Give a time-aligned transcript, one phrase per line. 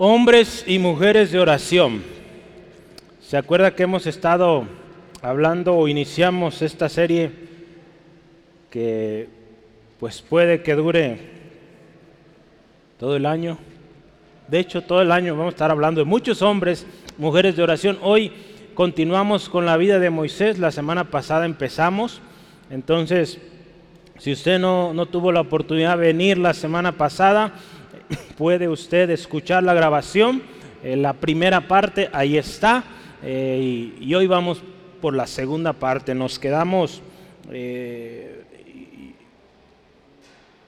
[0.00, 2.04] Hombres y mujeres de oración.
[3.20, 4.68] ¿Se acuerda que hemos estado
[5.22, 7.32] hablando o iniciamos esta serie
[8.70, 9.28] que
[9.98, 11.18] pues puede que dure
[12.96, 13.58] todo el año?
[14.46, 16.86] De hecho, todo el año vamos a estar hablando de muchos hombres,
[17.16, 17.98] mujeres de oración.
[18.00, 18.30] Hoy
[18.74, 22.20] continuamos con la vida de Moisés, la semana pasada empezamos.
[22.70, 23.40] Entonces,
[24.18, 27.54] si usted no, no tuvo la oportunidad de venir la semana pasada,
[28.36, 30.42] puede usted escuchar la grabación.
[30.82, 32.84] Eh, la primera parte ahí está.
[33.22, 34.62] Eh, y, hoy vamos
[35.00, 36.14] por la segunda parte.
[36.14, 37.02] Nos quedamos,
[37.50, 38.42] eh,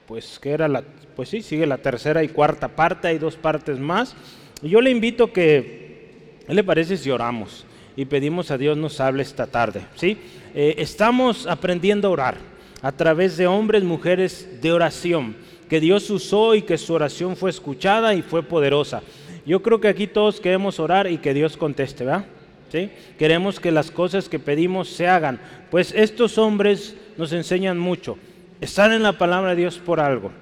[0.07, 0.83] pues que era la,
[1.15, 3.07] pues sí, sigue la tercera y cuarta parte.
[3.07, 4.15] Hay dos partes más.
[4.61, 7.65] Yo le invito que, ¿qué le parece si oramos?
[7.95, 9.81] Y pedimos a Dios nos hable esta tarde.
[9.95, 10.17] ¿sí?
[10.53, 12.37] estamos aprendiendo a orar
[12.81, 15.35] a través de hombres, mujeres de oración
[15.71, 19.01] que Dios usó y que su oración fue escuchada y fue poderosa.
[19.45, 22.25] Yo creo que aquí todos queremos orar y que Dios conteste, ¿verdad?
[22.69, 22.89] ¿Sí?
[23.17, 25.39] Queremos que las cosas que pedimos se hagan.
[25.69, 28.17] Pues estos hombres nos enseñan mucho.
[28.59, 30.33] Están en la palabra de Dios por algo.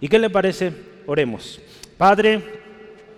[0.00, 0.72] ¿Y qué le parece?
[1.06, 1.60] Oremos.
[1.98, 2.44] Padre,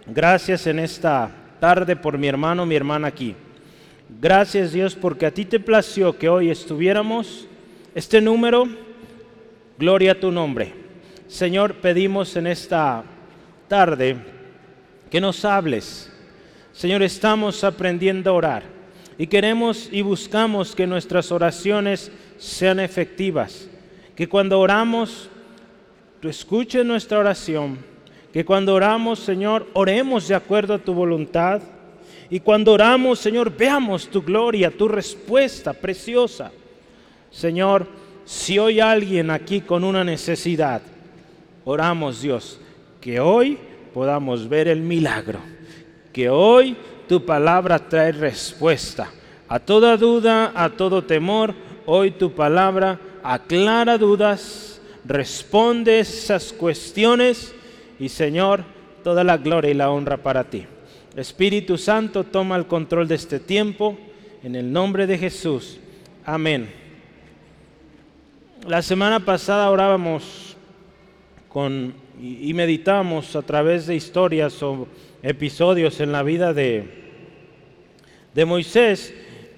[0.06, 3.34] gracias en esta tarde por mi hermano, mi hermana aquí.
[4.22, 7.46] Gracias Dios porque a ti te plació que hoy estuviéramos
[7.94, 8.66] este número.
[9.78, 10.77] Gloria a tu nombre.
[11.28, 13.04] Señor, pedimos en esta
[13.68, 14.16] tarde
[15.10, 16.10] que nos hables.
[16.72, 18.62] Señor, estamos aprendiendo a orar
[19.18, 23.68] y queremos y buscamos que nuestras oraciones sean efectivas.
[24.16, 25.28] Que cuando oramos,
[26.20, 27.76] tú escuches nuestra oración.
[28.32, 31.60] Que cuando oramos, Señor, oremos de acuerdo a tu voluntad.
[32.30, 36.52] Y cuando oramos, Señor, veamos tu gloria, tu respuesta preciosa.
[37.30, 37.86] Señor,
[38.24, 40.80] si hoy alguien aquí con una necesidad,
[41.70, 42.58] Oramos Dios,
[42.98, 43.58] que hoy
[43.92, 45.38] podamos ver el milagro,
[46.14, 46.74] que hoy
[47.06, 49.10] tu palabra trae respuesta.
[49.46, 57.54] A toda duda, a todo temor, hoy tu palabra aclara dudas, responde esas cuestiones
[58.00, 58.64] y Señor,
[59.04, 60.64] toda la gloria y la honra para ti.
[61.16, 63.98] Espíritu Santo, toma el control de este tiempo
[64.42, 65.78] en el nombre de Jesús.
[66.24, 66.72] Amén.
[68.66, 70.56] La semana pasada orábamos
[72.20, 74.86] y, meditamos a través de historias o
[75.22, 76.84] episodios en la vida de,
[78.34, 79.14] de Moisés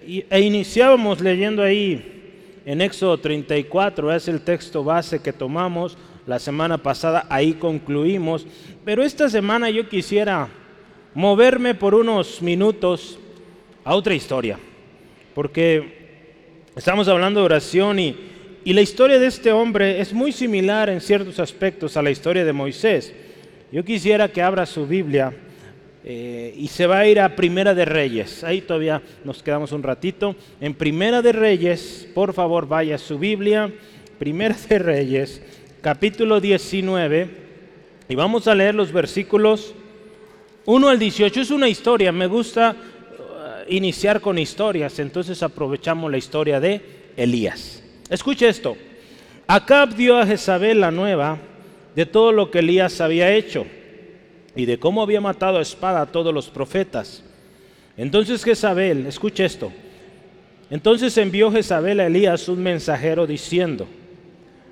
[0.07, 5.97] e iniciábamos leyendo ahí en Éxodo 34, es el texto base que tomamos
[6.27, 8.47] la semana pasada, ahí concluimos,
[8.85, 10.49] pero esta semana yo quisiera
[11.15, 13.19] moverme por unos minutos
[13.85, 14.59] a otra historia,
[15.35, 18.30] porque estamos hablando de oración y,
[18.65, 22.45] y la historia de este hombre es muy similar en ciertos aspectos a la historia
[22.45, 23.13] de Moisés.
[23.73, 25.33] Yo quisiera que abra su Biblia
[26.05, 28.45] eh, y se va a ir a Primera de Reyes.
[28.45, 30.37] Ahí todavía nos quedamos un ratito.
[30.61, 33.73] En Primera de Reyes, por favor vaya a su Biblia.
[34.19, 35.43] Primera de Reyes,
[35.81, 37.29] capítulo 19.
[38.09, 39.75] Y vamos a leer los versículos
[40.67, 41.41] 1 al 18.
[41.41, 46.81] Es una historia, me gusta uh, iniciar con historias, entonces aprovechamos la historia de
[47.17, 47.83] Elías.
[48.11, 48.77] Escuche esto.
[49.47, 51.39] Acab dio a Jezabel la nueva
[51.95, 53.67] de todo lo que Elías había hecho
[54.57, 57.23] y de cómo había matado a espada a todos los profetas.
[57.97, 59.73] Entonces Jezabel, escuche esto.
[60.71, 63.87] Entonces envió Jezabel a Elías un mensajero diciendo,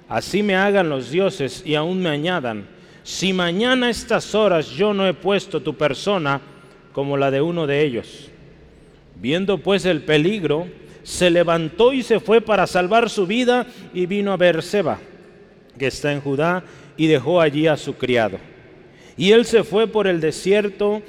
[0.09, 2.67] así me hagan los dioses y aún me añadan,
[3.03, 6.41] si mañana a estas horas yo no he puesto tu persona
[6.93, 8.31] como la de uno de ellos.
[9.17, 10.67] Viendo pues el peligro,
[11.09, 14.99] se levantó y se fue para salvar su vida y vino a Beerseba,
[15.79, 16.63] que está en Judá,
[16.99, 18.37] y dejó allí a su criado.
[19.17, 21.01] Y él se fue por el desierto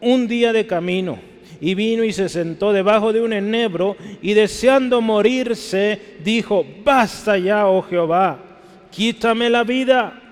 [0.00, 1.18] un día de camino
[1.60, 7.66] y vino y se sentó debajo de un enebro y deseando morirse dijo, basta ya,
[7.66, 8.38] oh Jehová,
[8.90, 10.22] quítame la vida,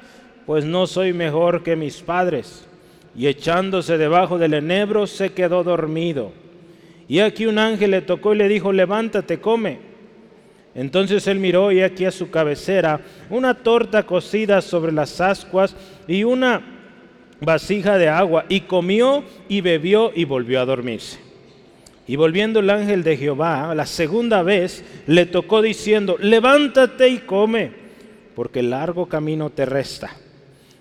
[0.47, 2.67] pues no soy mejor que mis padres.
[3.15, 6.33] Y echándose debajo del enebro se quedó dormido.
[7.13, 9.81] Y aquí un ángel le tocó y le dijo, levántate, come.
[10.75, 15.77] Entonces él miró y aquí a su cabecera una torta cocida sobre las ascuas
[16.09, 16.63] y una
[17.39, 21.19] vasija de agua, y comió y bebió y volvió a dormirse.
[22.07, 27.73] Y volviendo el ángel de Jehová la segunda vez, le tocó diciendo, levántate y come,
[28.35, 30.17] porque el largo camino te resta.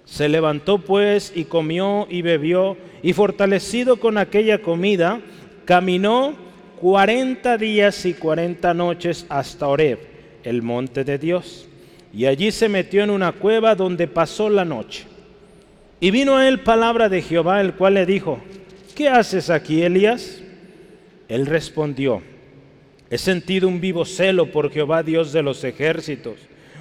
[0.06, 5.20] Se levantó pues y comió y bebió, y fortalecido con aquella comida,
[5.66, 6.36] Caminó
[6.82, 10.00] 40 días y 40 noches hasta Oreb,
[10.44, 11.68] el monte de Dios,
[12.14, 15.06] y allí se metió en una cueva donde pasó la noche.
[16.00, 18.40] Y vino a él palabra de Jehová, el cual le dijo,
[18.96, 20.42] ¿qué haces aquí, Elías?
[21.28, 22.24] Él respondió,
[23.12, 26.36] he sentido un vivo celo por Jehová, Dios de los ejércitos,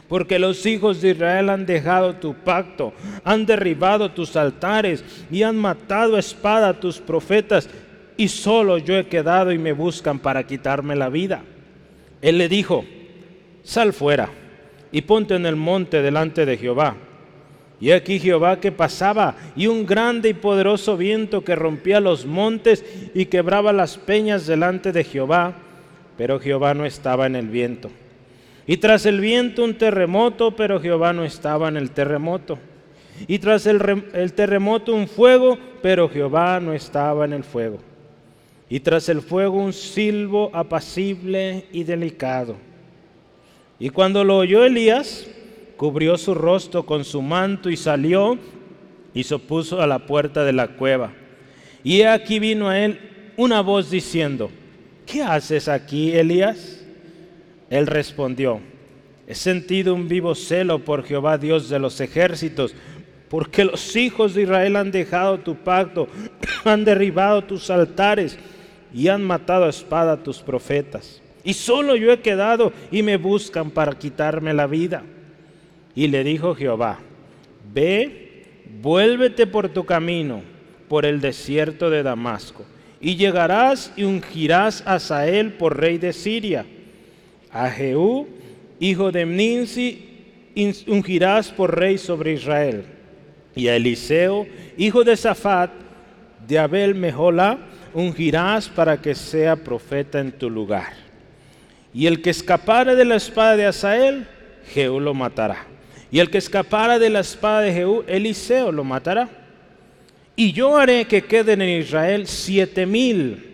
[0.09, 5.57] porque los hijos de Israel han dejado tu pacto, han derribado tus altares y han
[5.59, 7.69] matado a espada a tus profetas,
[8.21, 11.43] y solo yo he quedado y me buscan para quitarme la vida.
[12.21, 12.85] Él le dijo,
[13.63, 14.29] sal fuera
[14.93, 16.97] y ponte en el monte delante de Jehová.
[17.81, 22.85] Y aquí Jehová que pasaba, y un grande y poderoso viento que rompía los montes
[23.15, 25.55] y quebraba las peñas delante de Jehová,
[26.19, 27.91] pero Jehová no estaba en el viento.
[28.67, 32.59] Y tras el viento un terremoto, pero Jehová no estaba en el terremoto.
[33.27, 37.79] Y tras el, el terremoto un fuego, pero Jehová no estaba en el fuego.
[38.71, 42.57] Y tras el fuego un silbo apacible y delicado.
[43.81, 45.27] Y cuando lo oyó Elías,
[45.77, 48.39] cubrió su rostro con su manto y salió
[49.13, 51.13] y se puso a la puerta de la cueva.
[51.83, 53.01] Y aquí vino a él
[53.37, 54.51] una voz diciendo,
[55.05, 56.85] ¿qué haces aquí, Elías?
[57.71, 58.61] Él respondió,
[59.27, 62.75] he sentido un vivo celo por Jehová Dios de los ejércitos,
[63.29, 66.09] porque los hijos de Israel han dejado tu pacto,
[66.65, 68.39] han derribado tus altares
[68.93, 71.21] y han matado a espada a tus profetas.
[71.43, 75.03] Y solo yo he quedado y me buscan para quitarme la vida.
[75.95, 76.99] Y le dijo Jehová,
[77.73, 78.45] ve,
[78.83, 80.43] vuélvete por tu camino,
[80.89, 82.65] por el desierto de Damasco,
[83.01, 86.67] y llegarás y ungirás a Sael por rey de Siria.
[87.51, 88.29] A Jehú,
[88.79, 90.07] hijo de Mninsi,
[90.87, 92.85] ungirás por rey sobre Israel.
[93.57, 94.47] Y a Eliseo,
[94.77, 95.71] hijo de Safat,
[96.47, 97.59] de Abel Mejola,
[97.95, 100.93] ungirás para que sea profeta en tu lugar.
[101.93, 104.27] Y el que escapare de la espada de Asael,
[104.73, 105.67] Jehú lo matará.
[106.11, 109.29] Y el que escapara de la espada de Jehú, Eliseo lo matará.
[110.37, 113.47] Y yo haré que queden en Israel siete mil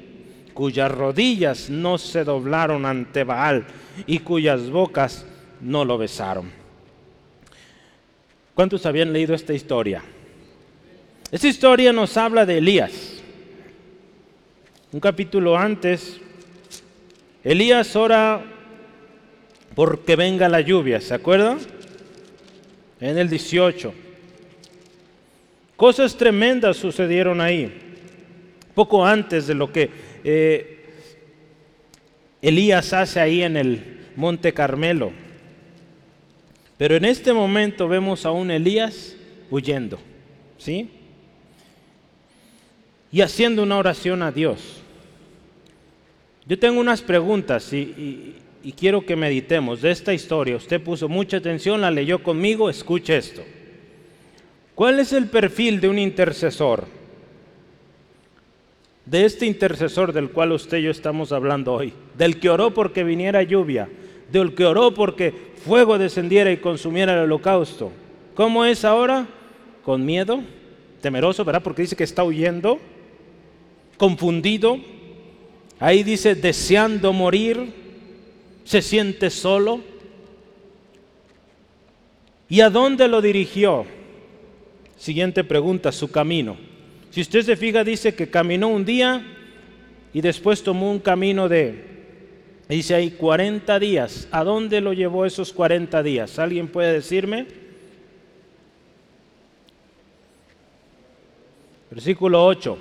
[0.54, 3.66] cuyas rodillas no se doblaron ante Baal
[4.06, 5.26] y cuyas bocas
[5.60, 6.50] no lo besaron.
[8.54, 10.02] ¿Cuántos habían leído esta historia?
[11.30, 13.15] Esta historia nos habla de Elías.
[14.96, 16.18] Un capítulo antes,
[17.44, 18.42] Elías ora
[19.74, 21.58] porque venga la lluvia, ¿se acuerdan?
[22.98, 23.92] en el 18.
[25.76, 27.70] Cosas tremendas sucedieron ahí,
[28.74, 29.90] poco antes de lo que
[30.24, 30.86] eh,
[32.40, 35.12] Elías hace ahí en el Monte Carmelo.
[36.78, 39.14] Pero en este momento vemos a un Elías
[39.50, 39.98] huyendo,
[40.56, 40.88] ¿sí?
[43.12, 44.84] Y haciendo una oración a Dios.
[46.46, 48.36] Yo tengo unas preguntas y,
[48.76, 50.56] quiero que meditemos de esta historia.
[50.56, 53.42] Usted puso mucha atención, la leyó conmigo, escuche esto.
[54.74, 56.84] ¿Cuál es el perfil de un intercesor?
[59.04, 63.02] De este intercesor del cual usted y yo estamos hablando hoy, del que oró porque
[63.02, 63.88] viniera lluvia,
[64.30, 65.32] del que oró porque
[65.64, 67.90] fuego descendiera y consumiera el holocausto.
[68.34, 69.26] ¿Cómo es ahora?
[69.84, 70.42] Con miedo,
[71.00, 71.62] temeroso, ¿verdad?
[71.62, 72.78] Porque dice que está huyendo,
[73.96, 74.78] confundido.
[75.78, 77.72] Ahí dice deseando morir,
[78.64, 79.80] se siente solo.
[82.48, 83.84] ¿Y a dónde lo dirigió?
[84.96, 86.56] Siguiente pregunta, su camino.
[87.10, 89.24] Si usted se fija, dice que caminó un día
[90.12, 91.84] y después tomó un camino de,
[92.68, 94.28] dice ahí, 40 días.
[94.30, 96.38] ¿A dónde lo llevó esos 40 días?
[96.38, 97.46] ¿Alguien puede decirme?
[101.90, 102.78] Versículo 8.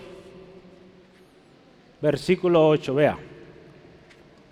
[2.05, 3.17] Versículo 8, vea.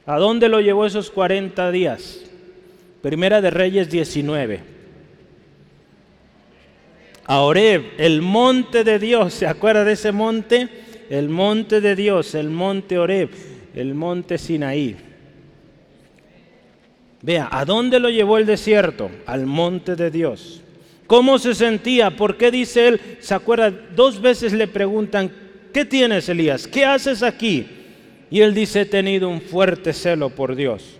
[0.07, 2.25] ¿A dónde lo llevó esos 40 días?
[3.03, 4.60] Primera de Reyes 19.
[7.25, 9.36] A Oreb, el monte de Dios.
[9.36, 10.67] ¿Se acuerda de ese monte?
[11.12, 13.29] El monte de Dios, el monte Oreb,
[13.75, 14.95] el monte Sinaí.
[17.22, 19.12] Vea, ¿a dónde lo llevó el desierto?
[19.27, 20.63] Al monte de Dios.
[21.05, 22.17] ¿Cómo se sentía?
[22.17, 23.01] ¿Por qué dice él?
[23.19, 23.69] ¿Se acuerda?
[23.69, 25.42] Dos veces le preguntan,
[25.74, 26.68] ¿qué tienes, Elías?
[26.68, 27.68] ¿Qué haces aquí?
[28.30, 30.98] Y él dice, he tenido un fuerte celo por Dios,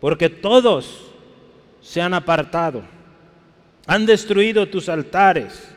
[0.00, 1.12] porque todos
[1.80, 2.82] se han apartado,
[3.86, 5.68] han destruido tus altares.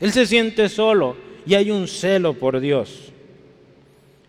[0.00, 3.12] Él se siente solo y hay un celo por Dios.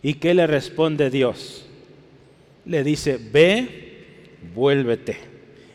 [0.01, 1.65] ¿Y qué le responde Dios?
[2.65, 5.17] Le dice, ve, vuélvete.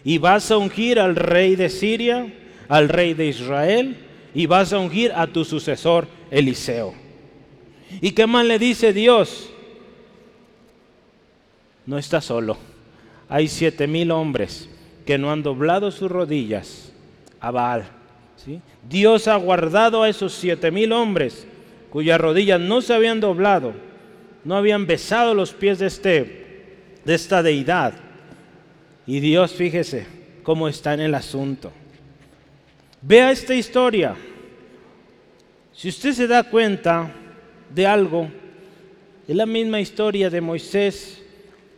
[0.05, 2.33] Y vas a ungir al rey de Siria,
[2.69, 3.97] al rey de Israel,
[4.35, 7.04] y vas a ungir a tu sucesor Eliseo.
[8.01, 9.51] ¿Y qué más le dice Dios?
[11.87, 12.57] no está solo.
[13.29, 14.69] Hay siete mil hombres
[15.07, 16.93] que no han doblado sus rodillas
[17.41, 17.85] a Baal,
[18.37, 18.61] ¿sí?
[18.89, 21.47] Dios ha guardado a esos siete mil hombres
[21.91, 23.75] cuyas rodillas no se habían doblado,
[24.45, 27.95] no habían besado los pies de, este, de esta deidad.
[29.07, 30.07] Y Dios, fíjese
[30.43, 31.71] cómo está en el asunto.
[33.03, 34.17] Vea esta historia.
[35.73, 37.13] Si usted se da cuenta
[37.75, 38.29] de algo,
[39.27, 41.23] es la misma historia de Moisés,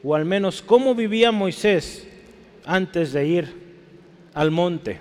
[0.03, 2.07] o al menos cómo vivía Moisés
[2.65, 3.55] antes de ir
[4.35, 5.01] al monte,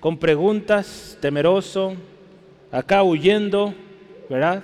[0.00, 1.94] con preguntas, temeroso,
[2.70, 3.74] acá huyendo,
[4.30, 4.62] ¿verdad?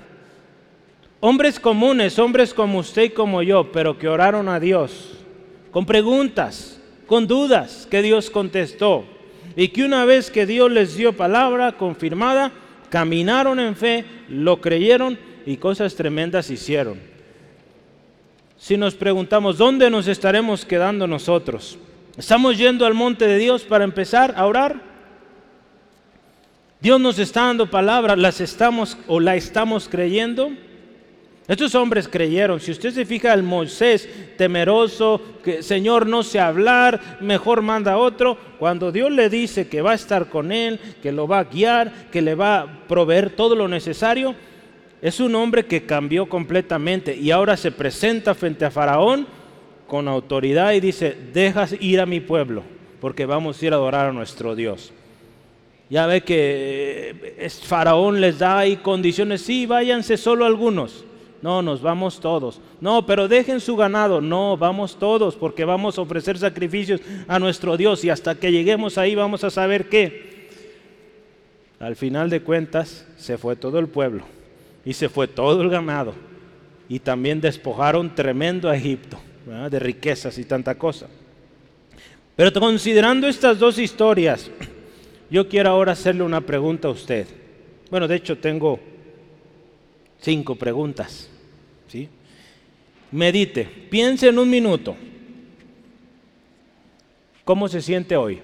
[1.21, 5.19] Hombres comunes, hombres como usted y como yo, pero que oraron a Dios,
[5.71, 9.05] con preguntas, con dudas que Dios contestó.
[9.55, 12.51] Y que una vez que Dios les dio palabra confirmada,
[12.89, 17.01] caminaron en fe, lo creyeron y cosas tremendas hicieron.
[18.59, 21.79] Si nos preguntamos, ¿dónde nos estaremos quedando nosotros?
[22.17, 24.81] ¿Estamos yendo al monte de Dios para empezar a orar?
[26.81, 30.53] Dios nos está dando palabras, las estamos o la estamos creyendo.
[31.49, 32.61] Estos hombres creyeron.
[32.61, 37.99] Si usted se fija, el Moisés temeroso, que Señor no sé hablar, mejor manda a
[37.99, 38.39] otro.
[38.59, 42.11] Cuando Dios le dice que va a estar con él, que lo va a guiar,
[42.13, 44.35] que le va a proveer todo lo necesario,
[45.03, 49.27] es un hombre que cambió completamente y ahora se presenta frente a Faraón
[49.89, 52.63] con autoridad y dice, dejas ir a mi pueblo,
[53.01, 54.93] porque vamos a ir a adorar a nuestro Dios.
[55.91, 61.05] Ya ve que eh, Faraón les da ahí condiciones, sí, váyanse solo algunos.
[61.43, 62.61] No, nos vamos todos.
[62.81, 64.21] No, pero dejen su ganado.
[64.21, 68.97] No, vamos todos porque vamos a ofrecer sacrificios a nuestro Dios y hasta que lleguemos
[68.97, 70.49] ahí vamos a saber qué.
[71.81, 74.25] Al final de cuentas se fue todo el pueblo
[74.85, 76.15] y se fue todo el ganado
[76.89, 79.19] y también despojaron tremendo a Egipto
[79.71, 81.09] de riquezas y tanta cosa.
[82.37, 84.51] Pero considerando estas dos historias,
[85.31, 87.27] yo quiero ahora hacerle una pregunta a usted.
[87.91, 88.79] Bueno, de hecho tengo
[90.21, 91.29] cinco preguntas.
[91.89, 92.09] ¿sí?
[93.11, 94.97] Medite, piense en un minuto.
[97.45, 98.41] ¿Cómo se siente hoy?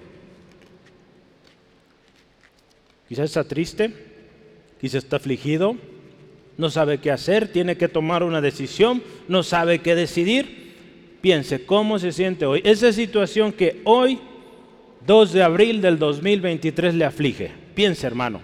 [3.07, 3.91] Quizás está triste,
[4.79, 5.75] quizás está afligido,
[6.59, 10.73] no sabe qué hacer, tiene que tomar una decisión, no sabe qué decidir.
[11.21, 12.59] Piense cómo se siente hoy.
[12.65, 14.19] Esa situación que hoy,
[15.07, 17.49] 2 de abril del 2023, le aflige.
[17.75, 18.41] Piense, hermano.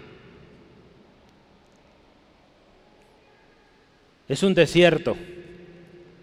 [4.30, 5.18] Es un desierto.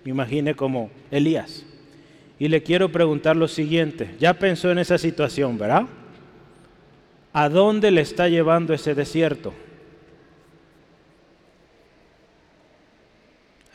[0.06, 1.66] Imagine como Elías.
[2.38, 4.14] Y le quiero preguntar lo siguiente.
[4.18, 5.84] Ya pensó en esa situación, ¿verdad?
[7.34, 9.52] ¿A dónde le está llevando ese desierto?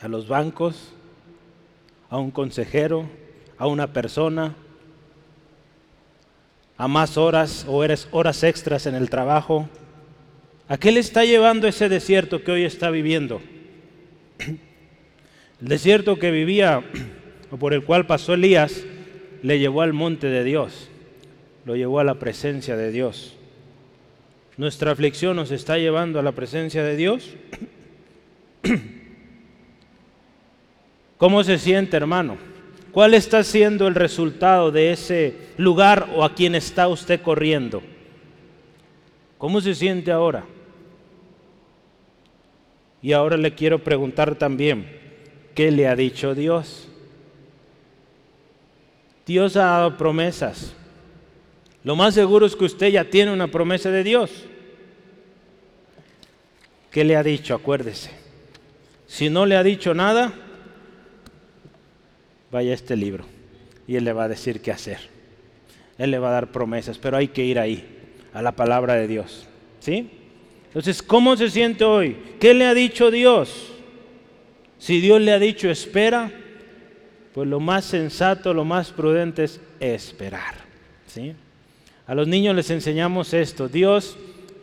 [0.00, 0.92] ¿A los bancos?
[2.08, 3.08] ¿A un consejero?
[3.56, 4.54] ¿A una persona?
[6.76, 9.68] ¿A más horas o eres horas extras en el trabajo?
[10.68, 13.40] ¿A qué le está llevando ese desierto que hoy está viviendo?
[15.60, 16.84] El desierto que vivía
[17.50, 18.84] o por el cual pasó Elías
[19.42, 20.88] le llevó al monte de Dios,
[21.64, 23.34] lo llevó a la presencia de Dios.
[24.56, 27.34] Nuestra aflicción nos está llevando a la presencia de Dios.
[31.18, 32.36] ¿Cómo se siente, hermano?
[32.92, 37.82] ¿Cuál está siendo el resultado de ese lugar o a quien está usted corriendo?
[39.36, 40.44] ¿Cómo se siente ahora?
[43.02, 44.86] Y ahora le quiero preguntar también,
[45.54, 46.88] ¿qué le ha dicho Dios?
[49.26, 50.72] Dios ha dado promesas.
[51.84, 54.46] Lo más seguro es que usted ya tiene una promesa de Dios.
[56.90, 57.54] ¿Qué le ha dicho?
[57.54, 58.10] Acuérdese.
[59.06, 60.32] Si no le ha dicho nada,
[62.50, 63.24] vaya este libro
[63.86, 64.98] y Él le va a decir qué hacer.
[65.96, 67.84] Él le va a dar promesas, pero hay que ir ahí,
[68.32, 69.48] a la palabra de Dios.
[69.80, 70.10] ¿Sí?
[70.66, 72.16] Entonces, ¿cómo se siente hoy?
[72.38, 73.72] ¿Qué le ha dicho Dios?
[74.78, 76.30] Si Dios le ha dicho espera,
[77.32, 80.54] pues lo más sensato, lo más prudente es esperar.
[81.06, 81.34] ¿sí?
[82.06, 83.68] A los niños les enseñamos esto.
[83.68, 84.16] Dios,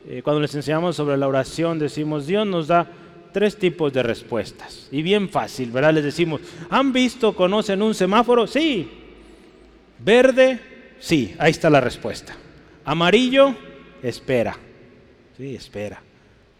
[0.08, 2.88] eh, cuando les enseñamos sobre la oración, decimos, Dios nos da
[3.36, 4.88] tres tipos de respuestas.
[4.94, 5.94] Y bien fácil, ¿verdad?
[5.94, 6.39] Les decimos,
[6.70, 8.48] ¿han visto, conocen un semáforo?
[8.48, 8.89] Sí.
[10.00, 10.58] Verde,
[11.00, 12.34] sí, ahí está la respuesta.
[12.86, 13.54] Amarillo,
[14.01, 14.58] espera.
[15.36, 16.01] Sí, espera.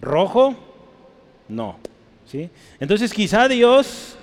[0.02, 0.54] Rojo,
[1.48, 1.80] no.
[2.30, 2.50] ¿Sí?
[2.78, 4.18] Entonces quizá Dios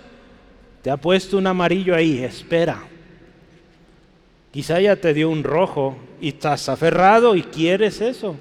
[0.82, 2.82] te ha puesto un amarillo ahí, espera.
[4.50, 8.36] Quizá ya te dio un rojo y estás aferrado y quieres eso.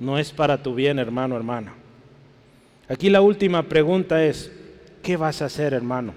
[0.00, 1.77] No es para tu bien, hermano, hermana.
[2.88, 4.50] Aquí la última pregunta es,
[5.02, 6.14] ¿qué vas a hacer, hermano?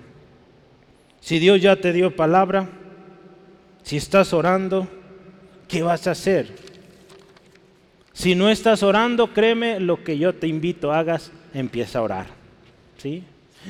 [1.19, 2.69] Si Dios ya te dio palabra,
[3.83, 4.87] si estás orando,
[5.67, 6.55] ¿qué vas a hacer?
[8.13, 12.27] Si no estás orando, créeme, lo que yo te invito hagas, empieza a orar.
[12.97, 13.23] ¿Sí?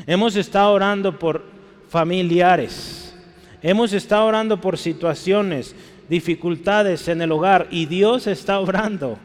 [0.05, 1.43] Hemos estado orando por
[1.89, 3.15] familiares.
[3.61, 5.75] Hemos estado orando por situaciones,
[6.09, 9.17] dificultades en el hogar y Dios está obrando.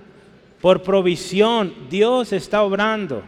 [0.61, 3.23] Por provisión, Dios está obrando.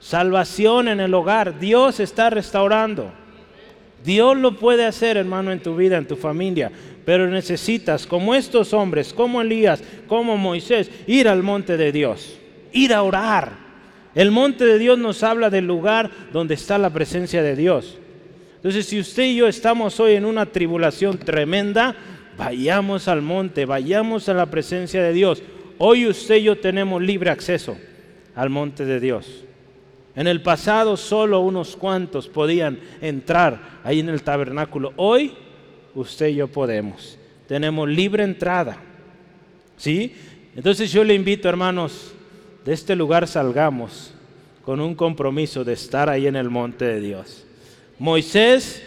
[0.00, 3.12] Salvación en el hogar, Dios está restaurando.
[4.04, 6.70] Dios lo puede hacer, hermano, en tu vida, en tu familia,
[7.04, 12.38] pero necesitas, como estos hombres, como Elías, como Moisés, ir al monte de Dios,
[12.72, 13.52] ir a orar.
[14.14, 17.98] El monte de Dios nos habla del lugar donde está la presencia de Dios.
[18.56, 21.94] Entonces, si usted y yo estamos hoy en una tribulación tremenda,
[22.36, 25.42] vayamos al monte, vayamos a la presencia de Dios.
[25.78, 27.76] Hoy usted y yo tenemos libre acceso
[28.34, 29.44] al monte de Dios.
[30.18, 34.92] En el pasado solo unos cuantos podían entrar ahí en el tabernáculo.
[34.96, 35.32] Hoy
[35.94, 37.16] usted y yo podemos.
[37.46, 38.78] Tenemos libre entrada.
[39.76, 40.16] ¿Sí?
[40.56, 42.12] Entonces yo le invito, hermanos,
[42.64, 44.12] de este lugar salgamos
[44.64, 47.46] con un compromiso de estar ahí en el monte de Dios.
[48.00, 48.82] Moisés,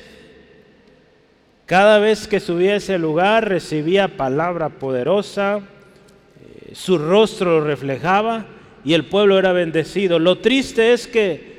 [1.66, 8.48] cada vez que subía a ese lugar, recibía palabra poderosa, eh, su rostro lo reflejaba
[8.84, 10.20] y el pueblo era bendecido.
[10.20, 11.52] Lo triste es que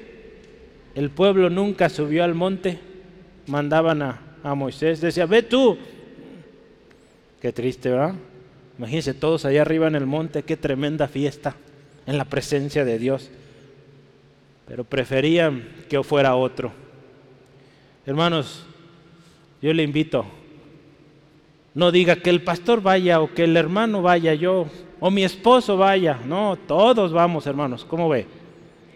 [0.95, 2.79] el pueblo nunca subió al monte,
[3.47, 5.79] mandaban a, Moisés, decía, ve tú.
[7.41, 8.15] Qué triste, ¿verdad?
[8.79, 11.55] Imagínense todos allá arriba en el monte, qué tremenda fiesta
[12.07, 13.31] en la presencia de Dios.
[14.67, 16.73] Pero preferían que fuera otro.
[18.05, 18.65] Hermanos,
[19.61, 20.27] yo le invito,
[21.75, 24.67] no diga que el pastor vaya o que el hermano vaya, yo
[25.01, 26.19] o mi esposo vaya.
[26.27, 27.85] No, todos vamos, hermanos.
[27.85, 28.27] ¿Cómo ve?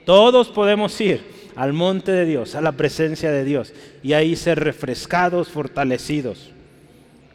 [0.05, 1.23] Todos podemos ir
[1.57, 6.51] al monte de Dios, a la presencia de Dios, y ahí ser refrescados, fortalecidos.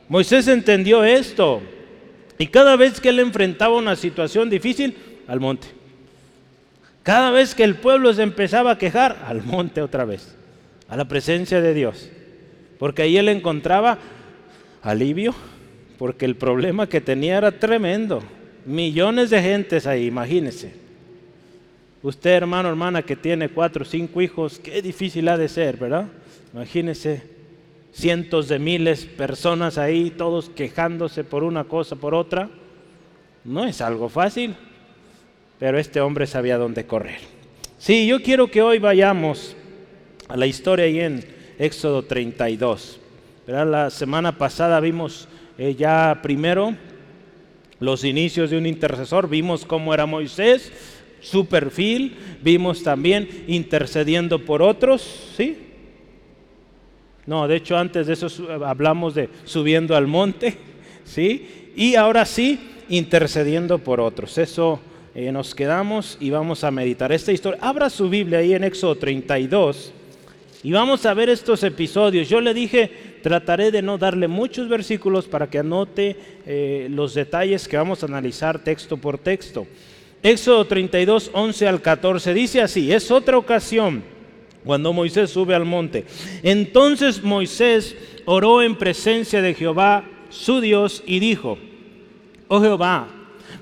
[0.07, 1.61] Moisés entendió esto,
[2.37, 4.95] y cada vez que él enfrentaba una situación difícil,
[5.27, 5.67] al monte.
[7.03, 10.35] Cada vez que el pueblo se empezaba a quejar, al monte otra vez,
[10.87, 12.09] a la presencia de Dios.
[12.77, 13.97] Porque ahí él encontraba
[14.81, 15.33] alivio,
[15.97, 18.23] porque el problema que tenía era tremendo.
[18.65, 20.73] Millones de gentes ahí, imagínese.
[22.03, 26.07] Usted, hermano, hermana, que tiene cuatro o cinco hijos, qué difícil ha de ser, ¿verdad?
[26.53, 27.23] Imagínese
[27.93, 32.49] cientos de miles de personas ahí, todos quejándose por una cosa, por otra.
[33.43, 34.55] No es algo fácil,
[35.59, 37.19] pero este hombre sabía dónde correr.
[37.77, 39.55] Sí, yo quiero que hoy vayamos
[40.27, 41.23] a la historia ahí en
[41.59, 43.00] Éxodo 32.
[43.47, 43.67] ¿Verdad?
[43.67, 45.27] La semana pasada vimos
[45.57, 46.75] eh, ya primero
[47.79, 50.71] los inicios de un intercesor, vimos cómo era Moisés,
[51.19, 55.57] su perfil, vimos también intercediendo por otros, ¿sí?
[57.25, 58.27] No, de hecho antes de eso
[58.65, 60.57] hablamos de subiendo al monte,
[61.03, 61.71] ¿sí?
[61.75, 64.37] Y ahora sí, intercediendo por otros.
[64.37, 64.79] Eso
[65.15, 67.59] eh, nos quedamos y vamos a meditar esta historia.
[67.61, 69.93] Abra su Biblia ahí en Éxodo 32
[70.63, 72.29] y vamos a ver estos episodios.
[72.29, 77.67] Yo le dije trataré de no darle muchos versículos para que anote eh, los detalles
[77.67, 79.67] que vamos a analizar texto por texto.
[80.23, 84.03] Éxodo 32, 11 al 14 dice así, es otra ocasión
[84.63, 86.05] cuando Moisés sube al monte.
[86.43, 91.57] Entonces Moisés oró en presencia de Jehová, su Dios, y dijo,
[92.47, 93.07] oh Jehová,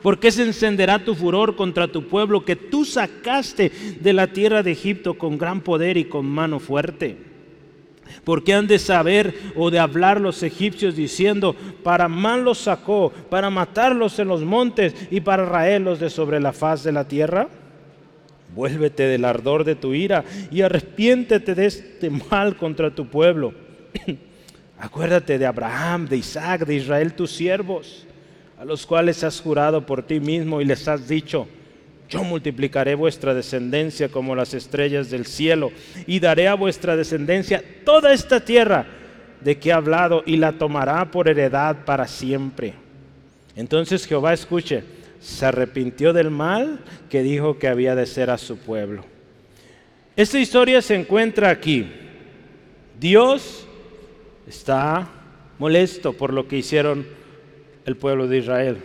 [0.02, 4.62] ¿por qué se encenderá tu furor contra tu pueblo que tú sacaste de la tierra
[4.62, 7.29] de Egipto con gran poder y con mano fuerte?
[8.24, 13.50] Porque han de saber o de hablar los egipcios diciendo, para mal los sacó, para
[13.50, 17.48] matarlos en los montes y para raerlos de sobre la faz de la tierra?
[18.56, 23.54] Vuélvete del ardor de tu ira y arrepiéntete de este mal contra tu pueblo.
[24.80, 28.08] Acuérdate de Abraham, de Isaac, de Israel, tus siervos,
[28.58, 31.48] a los cuales has jurado por ti mismo y les has dicho,
[32.10, 35.72] yo multiplicaré vuestra descendencia como las estrellas del cielo
[36.08, 38.88] y daré a vuestra descendencia toda esta tierra
[39.42, 42.74] de que he hablado y la tomará por heredad para siempre.
[43.56, 44.84] Entonces Jehová escuche,
[45.22, 49.06] se arrepintió del mal que dijo que había de ser a su pueblo.
[50.16, 51.92] Esta historia se encuentra aquí.
[53.00, 53.68] Dios
[54.48, 55.08] está
[55.60, 57.06] molesto por lo que hicieron
[57.86, 58.78] el pueblo de Israel.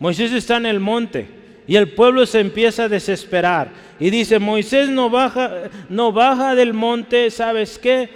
[0.00, 3.70] Moisés está en el monte y el pueblo se empieza a desesperar.
[3.98, 8.08] Y dice, Moisés no baja, no baja del monte, ¿sabes qué?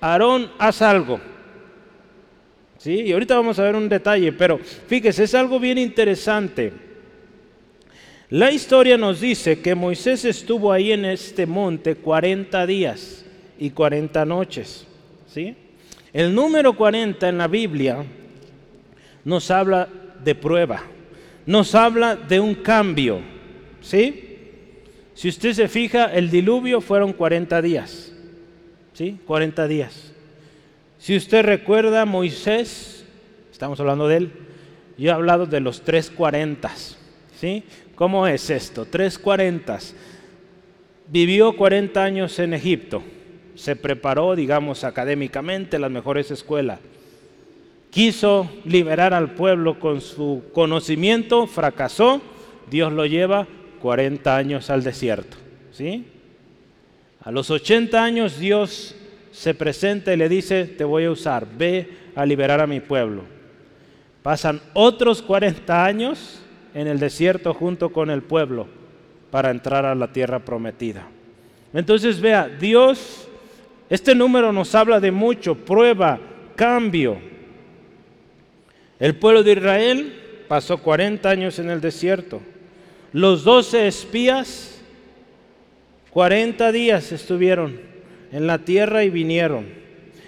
[0.00, 1.20] Aarón, haz algo.
[2.78, 3.02] ¿Sí?
[3.02, 6.72] Y ahorita vamos a ver un detalle, pero fíjese, es algo bien interesante.
[8.30, 13.24] La historia nos dice que Moisés estuvo ahí en este monte 40 días
[13.58, 14.86] y 40 noches.
[15.32, 15.56] ¿sí?
[16.12, 18.04] El número 40 en la Biblia
[19.24, 19.88] nos habla
[20.22, 20.82] de prueba
[21.48, 23.20] nos habla de un cambio,
[23.80, 24.36] ¿sí?
[25.14, 28.12] Si usted se fija, el diluvio fueron 40 días,
[28.92, 29.18] ¿sí?
[29.26, 30.12] 40 días.
[30.98, 33.06] Si usted recuerda, Moisés,
[33.50, 34.32] estamos hablando de él,
[34.98, 36.98] yo he hablado de los tres cuarentas,
[37.40, 37.64] ¿sí?
[37.94, 38.84] ¿Cómo es esto?
[38.84, 39.94] Tres cuarentas.
[41.06, 43.02] Vivió 40 años en Egipto,
[43.54, 46.78] se preparó, digamos, académicamente en las mejores escuelas
[47.90, 52.20] quiso liberar al pueblo con su conocimiento, fracasó,
[52.70, 53.46] Dios lo lleva
[53.80, 55.36] 40 años al desierto.
[55.72, 56.06] ¿sí?
[57.22, 58.94] A los 80 años Dios
[59.32, 63.22] se presenta y le dice, te voy a usar, ve a liberar a mi pueblo.
[64.22, 66.42] Pasan otros 40 años
[66.74, 68.66] en el desierto junto con el pueblo
[69.30, 71.06] para entrar a la tierra prometida.
[71.72, 73.28] Entonces vea, Dios,
[73.88, 76.18] este número nos habla de mucho, prueba,
[76.56, 77.18] cambio,
[79.00, 82.40] el pueblo de Israel pasó 40 años en el desierto.
[83.12, 84.80] Los 12 espías,
[86.10, 87.80] 40 días estuvieron
[88.32, 89.66] en la tierra y vinieron.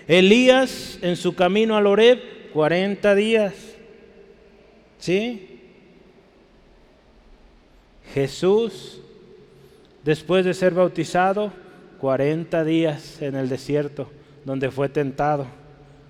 [0.06, 2.20] Elías en su camino al Oreb,
[2.52, 3.54] 40 días.
[4.98, 5.60] ¿Sí?
[8.14, 9.00] Jesús,
[10.04, 11.52] después de ser bautizado,
[12.00, 14.10] 40 días en el desierto,
[14.44, 15.46] donde fue tentado.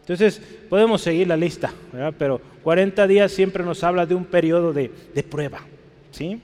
[0.01, 1.73] Entonces, podemos seguir la lista,
[2.19, 4.91] pero 40 días siempre nos habla de un periodo de,
[5.29, 5.61] prueba.
[6.11, 6.41] ¿sí?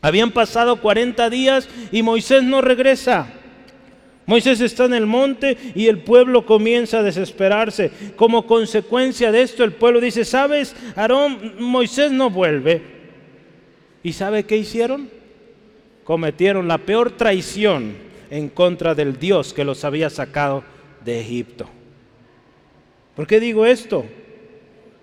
[0.00, 3.32] Habían pasado 40 días y Moisés no regresa.
[4.26, 7.90] Moisés está en el monte y el pueblo comienza a desesperarse.
[8.14, 12.82] Como consecuencia de esto, el pueblo dice, ¿sabes, Aarón, Moisés no vuelve?
[14.02, 15.08] ¿Y sabe qué hicieron?
[16.04, 17.94] Cometieron la peor traición
[18.30, 20.62] en contra del Dios que los había sacado
[21.04, 21.68] de Egipto.
[23.16, 24.04] ¿Por qué digo esto?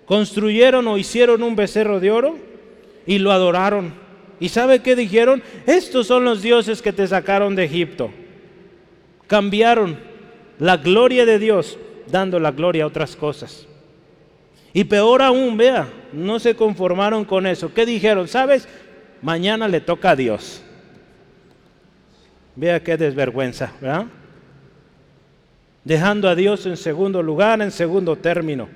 [0.06, 2.36] Construyeron o hicieron un becerro de oro
[3.06, 3.92] y lo adoraron.
[4.38, 5.42] ¿Y sabe qué dijeron?
[5.66, 8.10] Estos son los dioses que te sacaron de Egipto.
[9.26, 9.98] Cambiaron
[10.58, 11.78] la gloria de Dios
[12.10, 13.66] dando la gloria a otras cosas.
[14.72, 17.72] Y peor aún, vea, no se conformaron con eso.
[17.72, 18.28] ¿Qué dijeron?
[18.28, 18.68] ¿Sabes?
[19.22, 20.62] Mañana le toca a Dios.
[22.54, 24.06] Vea qué desvergüenza, ¿verdad?
[25.86, 28.68] dejando a Dios en segundo lugar, en segundo término.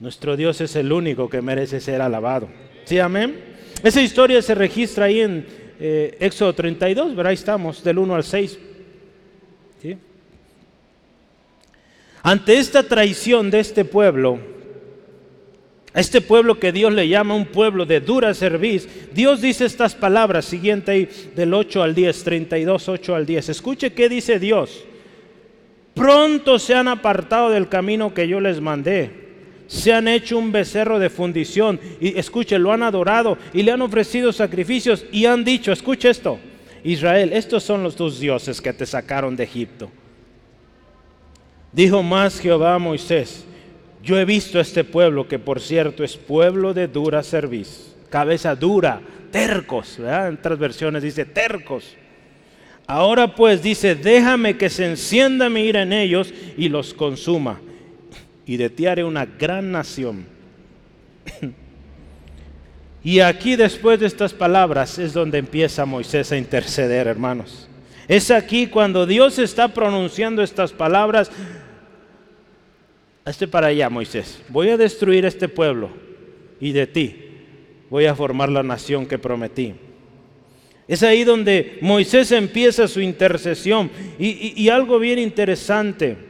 [0.00, 2.48] Nuestro Dios es el único que merece ser alabado.
[2.84, 3.38] ¿Sí, amén?
[3.82, 5.46] Esa historia se registra ahí en
[5.78, 8.58] eh, Éxodo 32, verá, ahí estamos, del 1 al 6.
[12.22, 14.38] Ante esta traición de este pueblo,
[15.94, 19.94] a este pueblo que Dios le llama un pueblo de dura cerviz, Dios dice estas
[19.94, 23.48] palabras, siguiente ahí, del 8 al 10, 32, 8 al 10.
[23.48, 24.84] Escuche qué dice Dios
[26.00, 29.29] pronto se han apartado del camino que yo les mandé.
[29.70, 33.80] Se han hecho un becerro de fundición y escuche, lo han adorado y le han
[33.80, 36.40] ofrecido sacrificios y han dicho, escuche esto,
[36.82, 39.88] Israel, estos son los tus dioses que te sacaron de Egipto.
[41.70, 43.44] Dijo más Jehová a Moisés,
[44.02, 48.56] yo he visto a este pueblo que por cierto es pueblo de dura cerviz, cabeza
[48.56, 51.96] dura, tercos, en otras versiones dice tercos
[52.90, 57.60] Ahora pues dice, déjame que se encienda mi ira en ellos y los consuma.
[58.50, 60.26] Y de ti haré una gran nación.
[63.04, 67.68] y aquí después de estas palabras es donde empieza Moisés a interceder, hermanos.
[68.08, 71.30] Es aquí cuando Dios está pronunciando estas palabras.
[73.24, 74.42] Este para allá, Moisés.
[74.48, 75.90] Voy a destruir este pueblo
[76.58, 77.24] y de ti
[77.88, 79.74] voy a formar la nación que prometí.
[80.88, 83.92] Es ahí donde Moisés empieza su intercesión.
[84.18, 86.29] Y, algo bien interesante.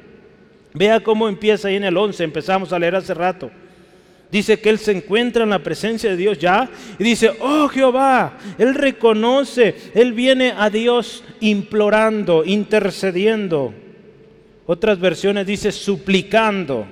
[0.73, 3.51] Vea cómo empieza ahí en el 11, empezamos a leer hace rato.
[4.31, 8.39] Dice que él se encuentra en la presencia de Dios ya y dice, oh Jehová,
[8.59, 13.75] él reconoce, él viene a Dios implorando, intercediendo.
[14.67, 16.87] Otras versiones dice suplicando.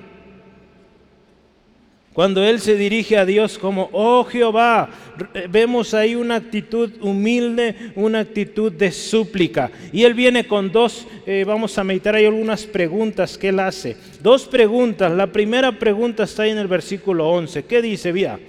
[2.13, 4.89] Cuando Él se dirige a Dios como, oh Jehová,
[5.33, 9.71] eh, vemos ahí una actitud humilde, una actitud de súplica.
[9.93, 13.95] Y Él viene con dos, eh, vamos a meditar ahí algunas preguntas que Él hace.
[14.21, 15.11] Dos preguntas.
[15.11, 17.63] La primera pregunta está ahí en el versículo 11.
[17.65, 18.11] ¿Qué dice?
[18.11, 18.39] Vía.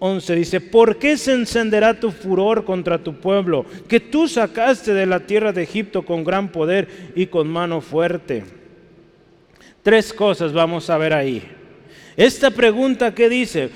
[0.00, 5.06] 11 dice, ¿por qué se encenderá tu furor contra tu pueblo, que tú sacaste de
[5.06, 8.44] la tierra de Egipto con gran poder y con mano fuerte?
[9.82, 11.57] Tres cosas vamos a ver ahí.
[12.18, 13.70] Esta pregunta que dice,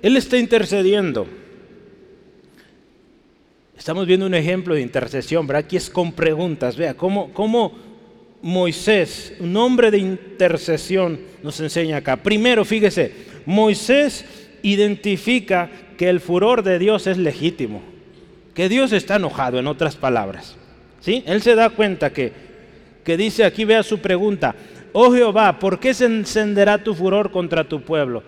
[0.00, 1.26] Él está intercediendo.
[3.76, 5.66] Estamos viendo un ejemplo de intercesión, ¿verdad?
[5.66, 6.78] Aquí es con preguntas.
[6.78, 7.72] Vea cómo, cómo
[8.40, 12.16] Moisés, un hombre de intercesión, nos enseña acá.
[12.16, 13.12] Primero, fíjese,
[13.44, 14.24] Moisés
[14.62, 17.82] identifica que el furor de Dios es legítimo,
[18.54, 20.56] que Dios está enojado, en otras palabras.
[21.00, 21.22] ¿Sí?
[21.26, 22.32] Él se da cuenta que,
[23.04, 24.54] que dice aquí, vea su pregunta,
[24.94, 28.22] oh Jehová, ¿por qué se encenderá tu furor contra tu pueblo?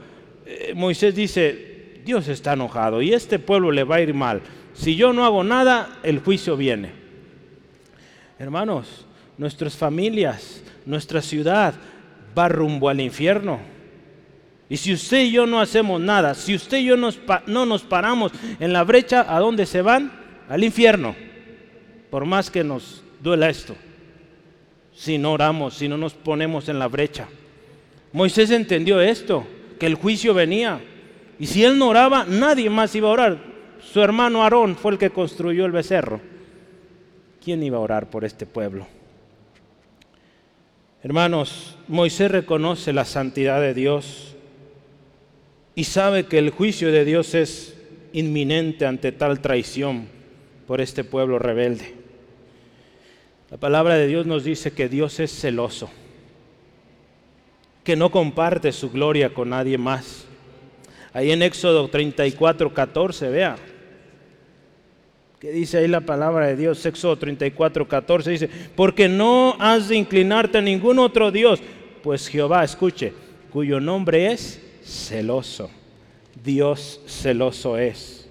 [0.44, 4.42] Eh, Moisés dice, Dios está enojado y este pueblo le va a ir mal.
[4.74, 6.90] Si yo no hago nada, el juicio viene.
[8.38, 9.06] Hermanos,
[9.38, 11.74] nuestras familias, nuestra ciudad
[12.36, 13.60] va rumbo al infierno.
[14.68, 18.32] Y si usted y yo no hacemos nada, si usted y yo no nos paramos
[18.58, 20.12] en la brecha, ¿a dónde se van?
[20.48, 21.14] Al infierno.
[22.10, 23.76] Por más que nos duela esto.
[24.96, 27.28] Si no oramos, si no nos ponemos en la brecha.
[28.14, 29.46] Moisés entendió esto,
[29.78, 30.80] que el juicio venía.
[31.38, 33.38] Y si él no oraba, nadie más iba a orar.
[33.78, 36.20] Su hermano Aarón fue el que construyó el becerro.
[37.44, 38.86] ¿Quién iba a orar por este pueblo?
[41.02, 44.34] Hermanos, Moisés reconoce la santidad de Dios
[45.74, 47.76] y sabe que el juicio de Dios es
[48.14, 50.08] inminente ante tal traición
[50.66, 52.05] por este pueblo rebelde.
[53.50, 55.88] La palabra de Dios nos dice que Dios es celoso,
[57.84, 60.24] que no comparte su gloria con nadie más.
[61.12, 63.56] Ahí en Éxodo 34, 14, vea,
[65.38, 69.96] que dice ahí la palabra de Dios, Éxodo 34, 14, dice, porque no has de
[69.96, 71.60] inclinarte a ningún otro Dios,
[72.02, 73.12] pues Jehová, escuche,
[73.52, 75.70] cuyo nombre es celoso.
[76.42, 78.25] Dios celoso es.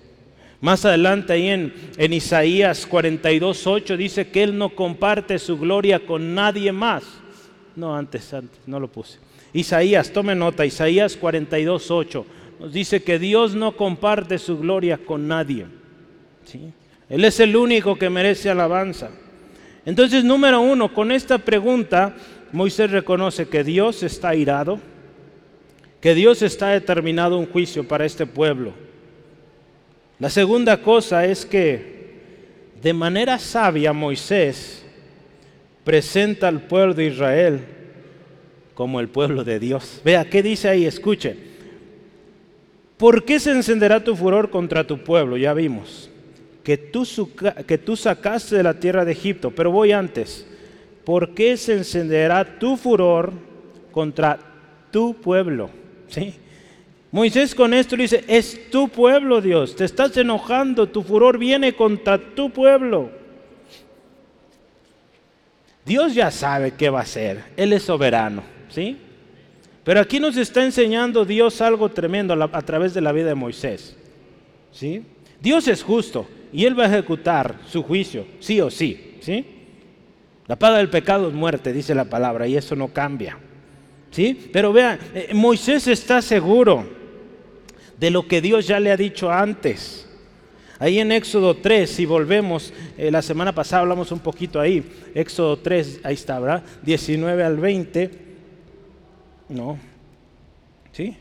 [0.65, 5.99] Más adelante ahí en, en Isaías 42, 8 dice que Él no comparte su gloria
[5.99, 7.03] con nadie más.
[7.75, 9.19] No, antes, antes, no lo puse.
[9.53, 12.25] Isaías, tome nota, Isaías 42, 8
[12.59, 15.67] nos dice que Dios no comparte su gloria con nadie.
[16.45, 16.73] ¿sí?
[17.09, 19.11] Él es el único que merece alabanza.
[19.85, 22.15] Entonces, número uno, con esta pregunta,
[22.51, 24.79] Moisés reconoce que Dios está irado
[26.05, 28.73] que Dios está determinado un juicio para este pueblo.
[30.19, 31.95] La segunda cosa es que
[32.81, 34.85] de manera sabia Moisés
[35.83, 37.59] presenta al pueblo de Israel
[38.73, 40.01] como el pueblo de Dios.
[40.05, 40.85] Vea, ¿qué dice ahí?
[40.85, 41.35] Escuche.
[42.97, 45.37] ¿Por qué se encenderá tu furor contra tu pueblo?
[45.37, 46.09] Ya vimos.
[46.63, 47.05] Que tú,
[47.67, 49.51] que tú sacaste de la tierra de Egipto.
[49.51, 50.45] Pero voy antes.
[51.03, 53.33] ¿Por qué se encenderá tu furor
[53.91, 54.39] contra
[54.91, 55.69] tu pueblo?
[57.15, 61.73] Moisés con esto le dice, es tu pueblo Dios, te estás enojando, tu furor viene
[61.73, 63.09] contra tu pueblo.
[65.85, 68.97] Dios ya sabe qué va a hacer, Él es soberano, ¿sí?
[69.85, 73.95] Pero aquí nos está enseñando Dios algo tremendo a, través de la vida de Moisés,
[74.73, 75.01] ¿sí?
[75.39, 79.45] Dios es justo y Él va a ejecutar su juicio, sí o sí, ¿sí?
[80.47, 83.37] La paga del pecado es muerte, dice la palabra, y eso no cambia.
[84.51, 87.04] Pero vean, eh, Moisés está seguro
[87.97, 90.07] de lo que Dios ya le ha dicho antes.
[90.77, 95.57] Ahí en Éxodo 3, si volvemos, eh, la semana pasada hablamos un poquito ahí, Éxodo
[95.57, 96.63] 3, ahí está, ¿verdad?
[96.83, 98.11] 19 al 20.
[99.47, 99.77] No.
[100.91, 101.15] ¿Sí?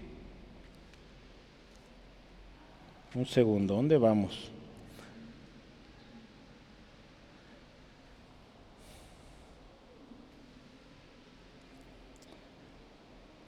[3.14, 4.50] Un segundo, ¿dónde vamos?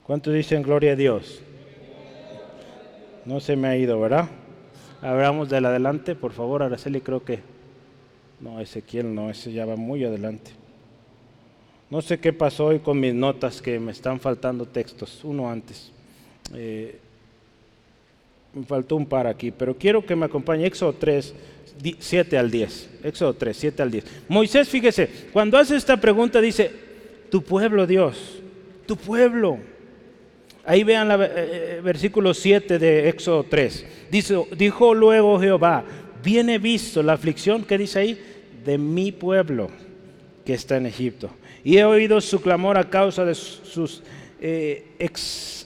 [0.03, 1.41] ¿Cuántos dicen gloria a Dios?
[3.27, 4.29] No se me ha ido, ¿verdad?
[5.01, 7.41] Hablamos del adelante, por favor, Araceli, creo que...
[8.39, 10.51] No, Ezequiel no, ese ya va muy adelante.
[11.89, 15.91] No sé qué pasó hoy con mis notas, que me están faltando textos, uno antes.
[16.53, 16.97] Eh,
[18.53, 21.35] me faltó un par aquí, pero quiero que me acompañe Éxodo 3,
[21.99, 22.89] 7 al 10.
[23.03, 24.05] Éxodo 3, 7 al 10.
[24.29, 26.71] Moisés, fíjese, cuando hace esta pregunta dice,
[27.29, 28.41] tu pueblo Dios,
[28.85, 29.59] tu pueblo.
[30.67, 33.85] Ahí vean el eh, eh, versículo 7 de Éxodo 3.
[34.11, 35.85] Dice, dijo luego Jehová,
[36.21, 38.21] viene visto la aflicción, ¿qué dice ahí?
[38.65, 39.69] De mi pueblo
[40.45, 41.29] que está en Egipto.
[41.63, 44.03] Y he oído su clamor a causa de sus
[44.41, 44.87] eh,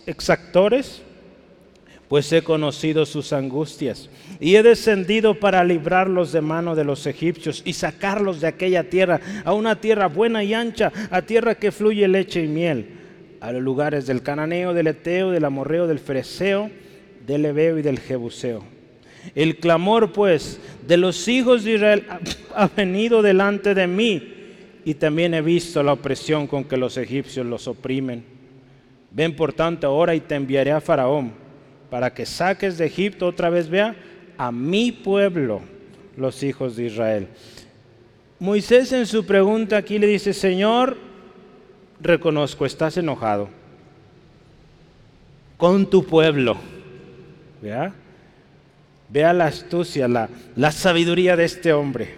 [0.06, 1.02] exactores,
[2.08, 4.08] pues he conocido sus angustias.
[4.40, 9.20] Y he descendido para librarlos de mano de los egipcios y sacarlos de aquella tierra,
[9.46, 13.01] a una tierra buena y ancha, a tierra que fluye leche y miel
[13.42, 16.70] a los lugares del cananeo, del eteo, del amorreo, del fereceo,
[17.26, 18.64] del ebeo y del jebuseo.
[19.36, 22.06] El clamor, pues, de los hijos de Israel
[22.56, 24.34] ha venido delante de mí
[24.86, 28.24] y también he visto la opresión con que los egipcios los oprimen.
[29.12, 31.34] Ven por tanto ahora y te enviaré a Faraón
[31.90, 33.96] para que saques de Egipto otra vez, vea,
[34.38, 35.62] a mi pueblo,
[36.16, 37.28] los hijos de Israel.
[38.40, 40.98] Moisés en su pregunta aquí le dice, Señor,
[42.02, 43.50] reconozco, estás enojado
[45.58, 46.58] con tu pueblo.
[47.62, 47.94] ¿vea?
[49.10, 52.16] Vea la astucia, la, la sabiduría de este hombre.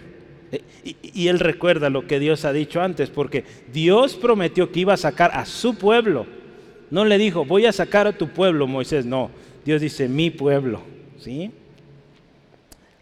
[0.50, 4.80] Eh, y, y, él recuerda lo que Dios ha dicho antes, porque Dios prometió que
[4.80, 6.26] iba a sacar a su pueblo.
[6.90, 9.04] No le dijo, voy a sacar a tu pueblo, Moisés.
[9.04, 9.30] No,
[9.64, 10.80] Dios dice, mi pueblo.
[11.18, 11.50] ¿Sí?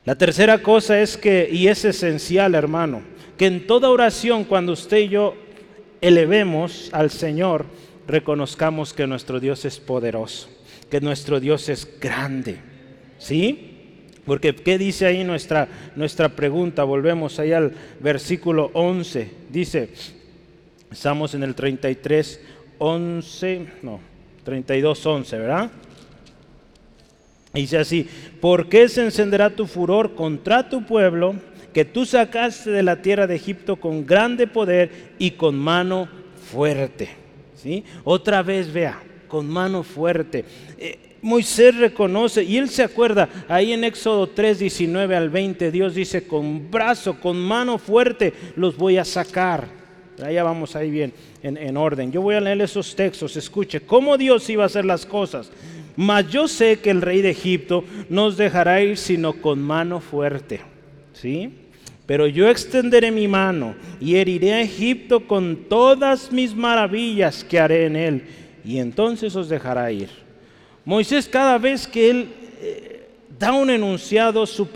[0.05, 3.03] La tercera cosa es que, y es esencial, hermano,
[3.39, 5.37] que en toda oración, cuando usted y yo
[6.03, 7.65] elevemos al Señor,
[8.07, 10.51] reconozcamos que nuestro Dios es poderoso,
[10.91, 12.59] que nuestro Dios es grande.
[13.19, 13.71] ¿Sí?
[14.27, 16.85] Porque ¿qué dice ahí nuestra, nuestra pregunta?
[16.85, 19.31] Volvemos ahí al versículo 11.
[19.49, 19.91] Dice,
[20.91, 22.41] estamos en el 33,
[22.79, 24.01] 11, no,
[24.45, 25.71] 32, 11, ¿verdad?
[27.53, 28.09] Dice así,
[28.41, 31.35] ¿por qué se encenderá tu furor contra tu pueblo
[31.73, 36.09] que tú sacaste de la tierra de Egipto con grande poder y con mano
[36.51, 37.11] fuerte?
[37.57, 37.85] ¿Sí?
[38.05, 40.45] Otra vez vea, con mano fuerte.
[40.79, 45.95] Eh, Moisés reconoce y él se acuerda, ahí en Éxodo 3, 19 al 20, Dios
[45.95, 49.69] dice, con brazo, con mano fuerte los voy a sacar.
[50.23, 52.13] Allá vamos ahí bien, en, en orden.
[52.13, 55.51] Yo voy a leer esos textos, escuche, cómo Dios iba a hacer las cosas.
[55.97, 60.01] Mas yo sé que el rey de Egipto no os dejará ir sino con mano
[60.01, 60.61] fuerte.
[61.13, 61.53] ¿Sí?
[62.07, 67.87] Pero yo extenderé mi mano y heriré a Egipto con todas mis maravillas que haré
[67.87, 68.25] en él,
[68.65, 70.09] y entonces os dejará ir.
[70.85, 72.29] Moisés cada vez que él
[72.61, 74.69] eh, da un enunciado, su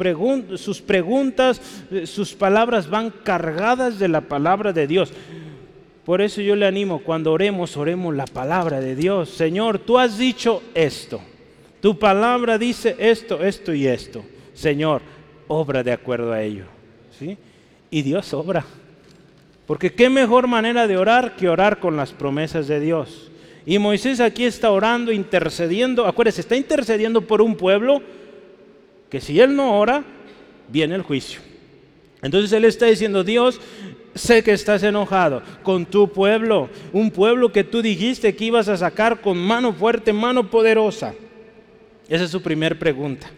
[0.56, 1.60] sus preguntas,
[1.90, 5.12] eh, sus palabras van cargadas de la palabra de Dios.
[6.04, 9.30] Por eso yo le animo, cuando oremos, oremos la palabra de Dios.
[9.30, 11.20] Señor, tú has dicho esto.
[11.80, 14.24] Tu palabra dice esto, esto y esto.
[14.54, 15.02] Señor,
[15.48, 16.75] obra de acuerdo a ello.
[17.90, 18.64] Y Dios obra.
[19.66, 23.30] Porque qué mejor manera de orar que orar con las promesas de Dios.
[23.64, 26.06] Y Moisés aquí está orando, intercediendo.
[26.06, 28.00] Acuérdese, está intercediendo por un pueblo
[29.10, 30.04] que si él no ora,
[30.68, 31.40] viene el juicio.
[32.22, 33.60] Entonces él está diciendo, Dios,
[34.14, 38.76] sé que estás enojado con tu pueblo, un pueblo que tú dijiste que ibas a
[38.76, 41.14] sacar con mano fuerte, mano poderosa.
[42.08, 43.28] Esa es su primera pregunta.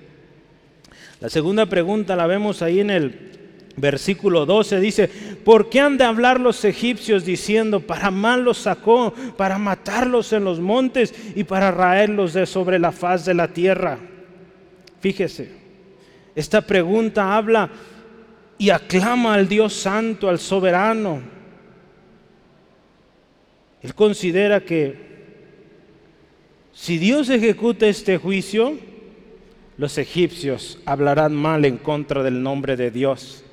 [1.21, 3.38] La segunda pregunta la vemos ahí en el
[3.81, 4.81] versículo 12.
[4.81, 10.33] Dice, ¿por qué han de hablar los egipcios diciendo, para mal los sacó, para matarlos
[10.33, 13.99] en los montes y para raerlos de sobre la faz de la tierra?
[15.01, 15.51] Fíjese,
[16.35, 17.71] esta pregunta habla
[18.59, 21.21] y aclama al Dios Santo, al soberano.
[23.83, 25.09] Él considera que
[26.73, 28.79] si Dios ejecuta este juicio,
[29.77, 33.45] los egipcios hablarán mal en contra del nombre de Dios.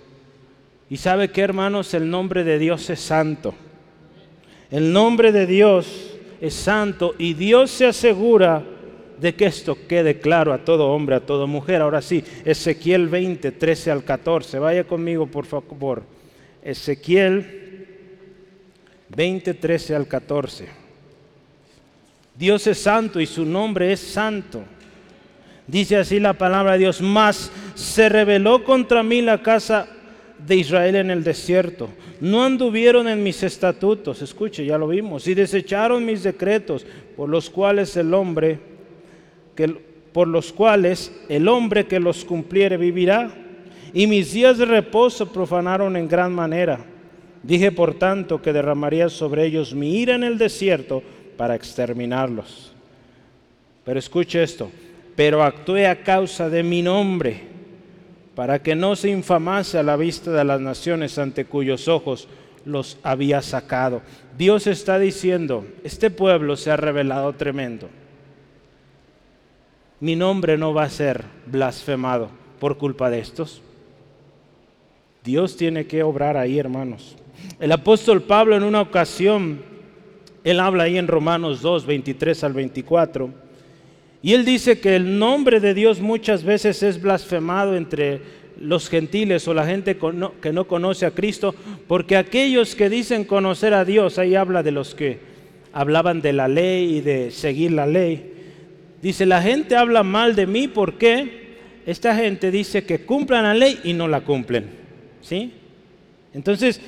[0.89, 3.55] Y sabe que hermanos, el nombre de Dios es santo.
[4.69, 8.63] El nombre de Dios es santo y Dios se asegura
[9.19, 11.81] de que esto quede claro a todo hombre, a toda mujer.
[11.81, 14.59] Ahora sí, Ezequiel 20, 13 al 14.
[14.59, 16.03] Vaya conmigo, por favor.
[16.61, 17.87] Ezequiel
[19.09, 20.67] 20, 13 al 14.
[22.37, 24.63] Dios es santo y su nombre es santo.
[25.67, 29.87] Dice así la palabra de Dios, más se rebeló contra mí la casa
[30.39, 31.89] de Israel en el desierto.
[32.21, 37.49] No anduvieron en mis estatutos, escuche, ya lo vimos, y desecharon mis decretos, por los
[37.49, 38.59] cuales el hombre
[40.11, 43.31] por los cuales el hombre que los cumpliere vivirá.
[43.93, 46.79] Y mis días de reposo profanaron en gran manera.
[47.43, 51.03] Dije por tanto que derramaría sobre ellos mi ira en el desierto
[51.37, 52.73] para exterminarlos.
[53.83, 54.71] Pero escuche esto,
[55.15, 57.41] pero actué a causa de mi nombre,
[58.35, 62.27] para que no se infamase a la vista de las naciones ante cuyos ojos
[62.65, 64.01] los había sacado.
[64.37, 67.89] Dios está diciendo, este pueblo se ha revelado tremendo
[69.99, 73.61] mi nombre no va a ser blasfemado por culpa de estos.
[75.23, 77.15] Dios tiene que obrar ahí, hermanos.
[77.59, 79.63] El apóstol Pablo en una ocasión,
[80.43, 83.29] él habla ahí en Romanos 2, 23 al 24,
[84.25, 88.21] y él dice que el nombre de Dios muchas veces es blasfemado entre
[88.59, 89.99] los gentiles o la gente
[90.41, 91.53] que no conoce a Cristo,
[91.87, 95.19] porque aquellos que dicen conocer a Dios, ahí habla de los que
[95.73, 98.31] hablaban de la ley y de seguir la ley,
[98.99, 103.79] Dice, la gente habla mal de mí porque esta gente dice que cumplan la ley
[103.83, 104.65] y no la cumplen.
[105.21, 105.51] ¿Sí?
[106.33, 106.81] Entonces,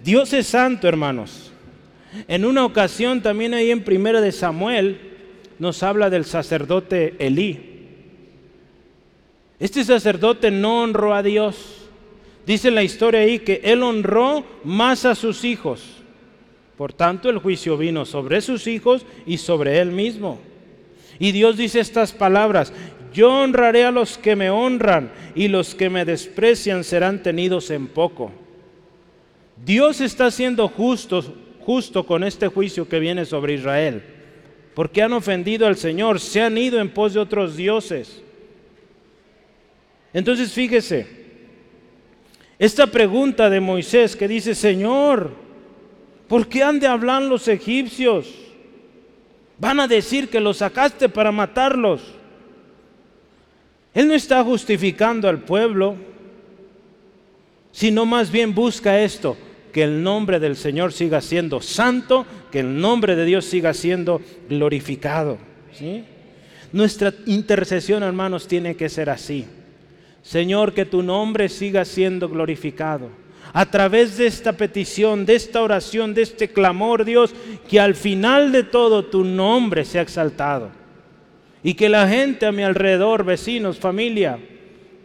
[0.00, 1.50] Dios es santo, hermanos.
[2.28, 5.13] En una ocasión también ahí en Primera de Samuel
[5.58, 7.74] nos habla del sacerdote Elí.
[9.58, 11.88] Este sacerdote no honró a Dios.
[12.46, 15.82] Dice la historia ahí que él honró más a sus hijos.
[16.76, 20.40] Por tanto, el juicio vino sobre sus hijos y sobre él mismo.
[21.18, 22.72] Y Dios dice estas palabras,
[23.12, 27.86] Yo honraré a los que me honran y los que me desprecian serán tenidos en
[27.86, 28.32] poco.
[29.64, 31.22] Dios está siendo justo,
[31.60, 34.02] justo con este juicio que viene sobre Israel,
[34.74, 38.22] porque han ofendido al Señor, se han ido en pos de otros dioses.
[40.12, 41.06] Entonces fíjese,
[42.58, 45.30] esta pregunta de Moisés que dice, Señor,
[46.28, 48.32] ¿por qué han de hablar los egipcios?
[49.58, 52.02] Van a decir que los sacaste para matarlos.
[53.92, 55.94] Él no está justificando al pueblo,
[57.70, 59.36] sino más bien busca esto,
[59.74, 64.22] que el nombre del Señor siga siendo santo, que el nombre de Dios siga siendo
[64.48, 65.36] glorificado.
[66.70, 69.46] Nuestra intercesión, hermanos, tiene que ser así.
[70.22, 73.10] Señor, que tu nombre siga siendo glorificado.
[73.52, 77.34] A través de esta petición, de esta oración, de este clamor, Dios,
[77.68, 80.70] que al final de todo tu nombre sea exaltado.
[81.64, 84.38] Y que la gente a mi alrededor, vecinos, familia,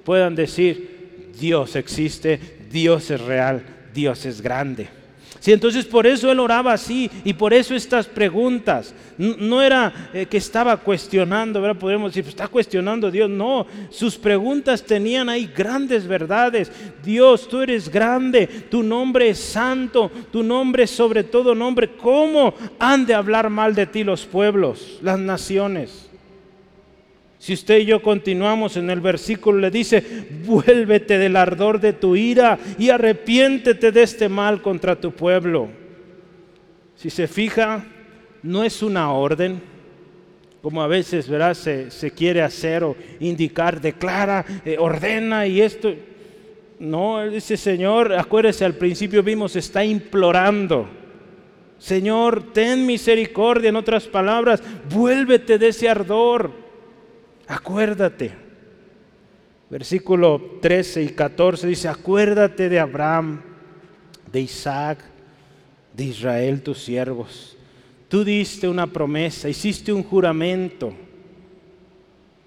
[0.03, 2.39] puedan decir, Dios existe,
[2.69, 3.63] Dios es real,
[3.93, 4.89] Dios es grande.
[5.39, 8.93] Sí, entonces por eso él oraba así y por eso estas preguntas.
[9.17, 11.79] No era eh, que estaba cuestionando, ¿verdad?
[11.79, 13.29] Podemos decir, pues, está cuestionando a Dios.
[13.29, 16.71] No, sus preguntas tenían ahí grandes verdades.
[17.03, 21.95] Dios, tú eres grande, tu nombre es santo, tu nombre es sobre todo nombre.
[21.95, 26.08] ¿Cómo han de hablar mal de ti los pueblos, las naciones?
[27.39, 30.03] Si usted y yo continuamos en el versículo, le dice,
[30.45, 35.69] vuélvete del ardor de tu ira y arrepiéntete de este mal contra tu pueblo.
[36.95, 37.85] Si se fija,
[38.43, 39.61] no es una orden,
[40.61, 41.53] como a veces ¿verdad?
[41.53, 45.93] Se, se quiere hacer o indicar, declara, eh, ordena y esto.
[46.77, 50.89] No, dice, Señor, acuérdese, al principio vimos, está implorando.
[51.77, 54.61] Señor, ten misericordia, en otras palabras,
[54.93, 56.68] vuélvete de ese ardor.
[57.49, 58.31] Acuérdate.
[59.71, 63.41] Versículo 13 y 14 dice, acuérdate de Abraham,
[64.31, 64.99] de Isaac,
[65.93, 67.57] de Israel, tus siervos.
[68.07, 70.93] Tú diste una promesa, hiciste un juramento.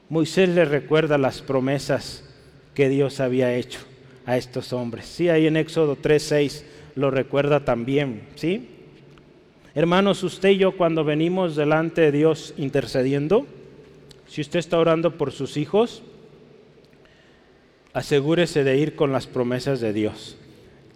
[0.09, 2.25] Moisés le recuerda las promesas
[2.75, 3.81] que Dios había hecho
[4.25, 5.07] a estos hombres.
[5.07, 8.69] Sí, ahí en Éxodo 3:6 lo recuerda también, ¿sí?
[9.75, 13.47] Hermanos, usted y yo cuando venimos delante de Dios intercediendo,
[14.33, 16.03] si usted está orando por sus hijos,
[17.93, 20.39] asegúrese de ir con las promesas de Dios.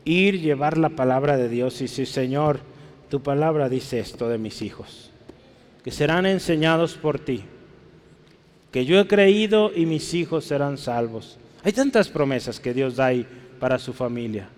[0.07, 2.61] Ir, llevar la palabra de Dios y decir, Señor,
[3.11, 5.11] tu palabra dice esto de mis hijos,
[5.85, 7.45] que serán enseñados por ti,
[8.73, 11.37] que yo he creído y mis hijos serán salvos.
[11.63, 13.27] Hay tantas promesas que Dios da ahí
[13.61, 14.49] para su familia.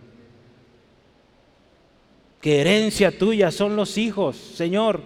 [2.41, 5.03] Que herencia tuya son los hijos, Señor,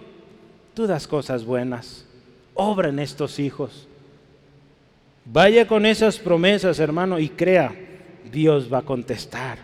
[0.75, 2.05] tú das cosas buenas
[2.53, 3.87] obra en estos hijos.
[5.25, 7.73] Vaya con esas promesas, hermano, y crea,
[8.31, 9.57] Dios va a contestar.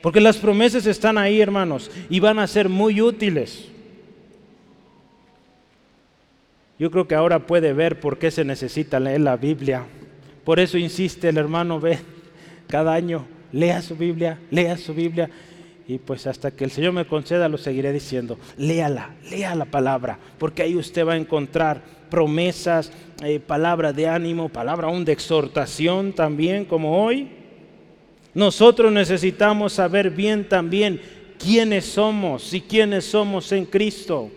[0.00, 3.68] Porque las promesas están ahí, hermanos, y van a ser muy útiles.
[6.78, 9.84] Yo creo que ahora puede ver por qué se necesita leer la Biblia.
[10.44, 11.98] Por eso insiste el hermano, ve,
[12.66, 15.30] cada año, lea su Biblia, lea su Biblia.
[15.88, 18.38] Y pues hasta que el Señor me conceda lo seguiré diciendo.
[18.56, 24.48] Léala, lea la palabra, porque ahí usted va a encontrar promesas, eh, palabra de ánimo,
[24.48, 27.30] palabra aún de exhortación también, como hoy.
[28.34, 31.00] Nosotros necesitamos saber bien también
[31.38, 34.30] quiénes somos y quiénes somos en Cristo.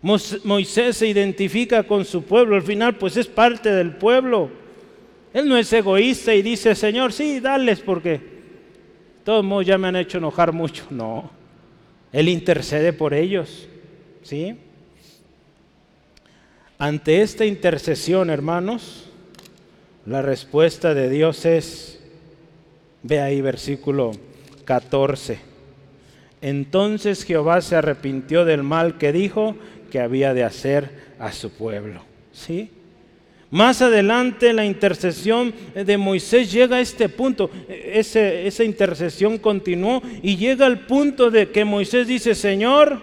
[0.00, 4.50] Moisés se identifica con su pueblo, al final pues es parte del pueblo.
[5.34, 8.37] Él no es egoísta y dice, Señor, sí, dales porque
[9.28, 10.86] todos modos ya me han hecho enojar mucho.
[10.90, 11.28] No,
[12.12, 13.68] Él intercede por ellos.
[14.22, 14.56] ¿Sí?
[16.78, 19.10] Ante esta intercesión, hermanos,
[20.06, 22.00] la respuesta de Dios es,
[23.02, 24.12] ve ahí versículo
[24.64, 25.40] 14.
[26.40, 29.56] Entonces Jehová se arrepintió del mal que dijo
[29.90, 32.00] que había de hacer a su pueblo.
[32.32, 32.70] ¿Sí?
[33.50, 37.50] Más adelante la intercesión de Moisés llega a este punto.
[37.68, 43.00] esa intercesión continuó y llega al punto de que Moisés dice, Señor,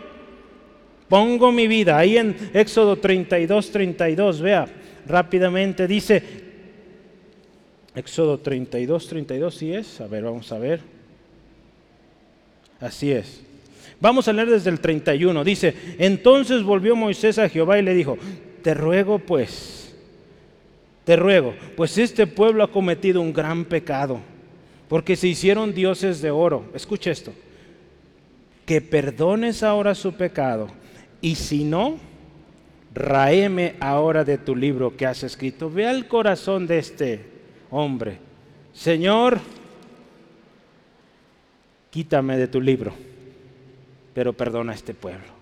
[1.10, 1.98] pongo mi vida.
[1.98, 4.68] Ahí en Éxodo 32, 32, vea,
[5.08, 6.22] rápidamente dice,
[7.96, 10.00] Éxodo 32, 32, ¿sí es?
[10.00, 10.82] A ver, vamos a ver.
[12.80, 13.42] Así es.
[14.00, 15.44] Vamos a leer desde el 31.
[15.44, 18.18] Dice, entonces volvió Moisés a Jehová y le dijo,
[18.62, 19.75] te ruego pues
[21.06, 24.20] te ruego, pues este pueblo ha cometido un gran pecado,
[24.90, 26.66] porque se hicieron dioses de oro.
[26.74, 27.32] Escucha esto,
[28.66, 30.68] que perdones ahora su pecado,
[31.22, 31.98] y si no,
[32.94, 35.70] raeme ahora de tu libro que has escrito.
[35.70, 37.26] Ve al corazón de este
[37.70, 38.18] hombre.
[38.74, 39.40] Señor,
[41.92, 42.94] quítame de tu libro,
[44.14, 45.36] pero perdona a este pueblo.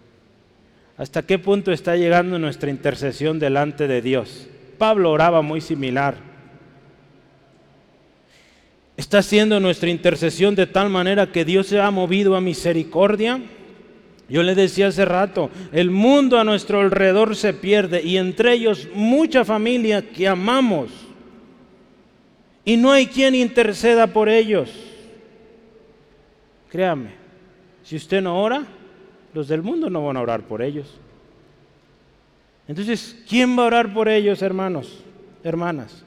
[0.97, 4.47] ¿Hasta qué punto está llegando nuestra intercesión delante de Dios?
[4.83, 6.17] Pablo oraba muy similar.
[8.97, 13.39] Está haciendo nuestra intercesión de tal manera que Dios se ha movido a misericordia.
[14.27, 18.89] Yo le decía hace rato, el mundo a nuestro alrededor se pierde y entre ellos
[18.93, 20.91] mucha familia que amamos.
[22.65, 24.69] Y no hay quien interceda por ellos.
[26.69, 27.11] Créame,
[27.83, 28.65] si usted no ora,
[29.33, 30.99] los del mundo no van a orar por ellos.
[32.67, 35.03] Entonces, ¿quién va a orar por ellos, hermanos,
[35.43, 36.03] hermanas?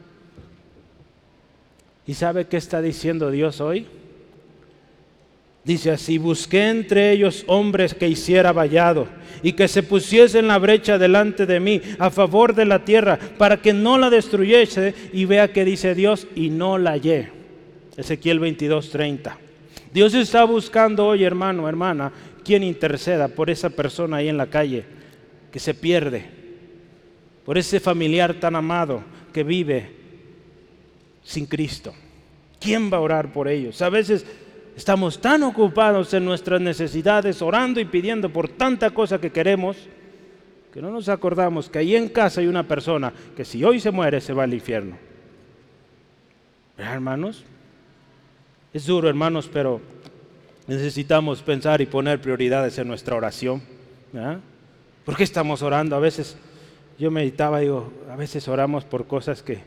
[2.06, 3.86] ¿Y sabe qué está diciendo Dios hoy?
[5.64, 9.08] Dice así, busqué entre ellos hombres que hiciera vallado
[9.42, 13.56] y que se pusiesen la brecha delante de mí a favor de la tierra para
[13.56, 17.30] que no la destruyese y vea que dice Dios y no la hallé.
[17.96, 19.38] Ezequiel 22, 30.
[19.92, 22.12] Dios está buscando hoy, hermano, hermana,
[22.44, 24.84] quien interceda por esa persona ahí en la calle
[25.50, 26.35] que se pierde,
[27.46, 29.88] por ese familiar tan amado que vive
[31.22, 31.94] sin Cristo.
[32.60, 33.80] ¿Quién va a orar por ellos?
[33.82, 34.26] A veces
[34.76, 39.76] estamos tan ocupados en nuestras necesidades, orando y pidiendo por tanta cosa que queremos,
[40.72, 43.92] que no nos acordamos que ahí en casa hay una persona que si hoy se
[43.92, 44.96] muere se va al infierno.
[46.76, 47.44] hermanos?
[48.74, 49.80] Es duro, hermanos, pero
[50.66, 53.62] necesitamos pensar y poner prioridades en nuestra oración.
[55.04, 55.94] ¿Por qué estamos orando?
[55.94, 56.36] A veces
[56.98, 59.58] yo meditaba, digo, a veces oramos por cosas que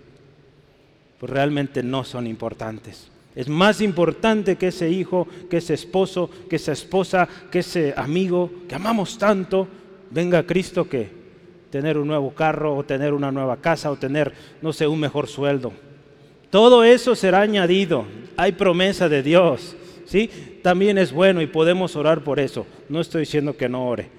[1.20, 3.12] pues, realmente no son importantes.
[3.36, 8.52] Es más importante que ese hijo, que ese esposo, que esa esposa, que ese amigo
[8.68, 9.68] que amamos tanto,
[10.10, 11.10] venga a Cristo que
[11.70, 15.28] tener un nuevo carro o tener una nueva casa o tener, no sé, un mejor
[15.28, 15.72] sueldo.
[16.50, 18.06] Todo eso será añadido.
[18.36, 19.76] Hay promesa de Dios.
[20.06, 20.30] ¿sí?
[20.64, 22.66] También es bueno y podemos orar por eso.
[22.90, 24.10] No estoy diciendo que no ore.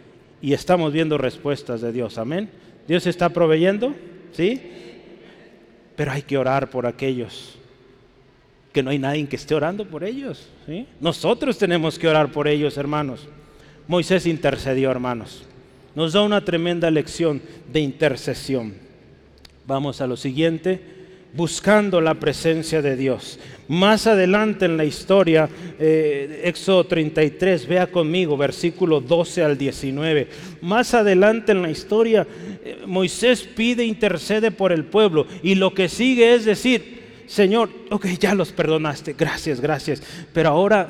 [0.40, 2.16] Y estamos viendo respuestas de Dios.
[2.16, 2.50] Amén.
[2.90, 3.94] Dios está proveyendo.
[4.32, 4.60] ¿sí?
[5.94, 7.56] Pero hay que orar por aquellos
[8.72, 10.48] que no hay nadie que esté orando por ellos.
[10.66, 10.88] ¿sí?
[11.00, 13.28] Nosotros tenemos que orar por ellos, hermanos.
[13.86, 15.44] Moisés intercedió, hermanos.
[15.94, 17.40] Nos da una tremenda lección
[17.72, 18.74] de intercesión.
[19.68, 20.99] Vamos a lo siguiente
[21.32, 23.38] buscando la presencia de Dios.
[23.68, 30.28] Más adelante en la historia, eh, Éxodo 33, vea conmigo, versículo 12 al 19.
[30.62, 32.26] Más adelante en la historia,
[32.64, 38.06] eh, Moisés pide, intercede por el pueblo y lo que sigue es decir, Señor, ok,
[38.18, 40.02] ya los perdonaste, gracias, gracias,
[40.32, 40.88] pero ahora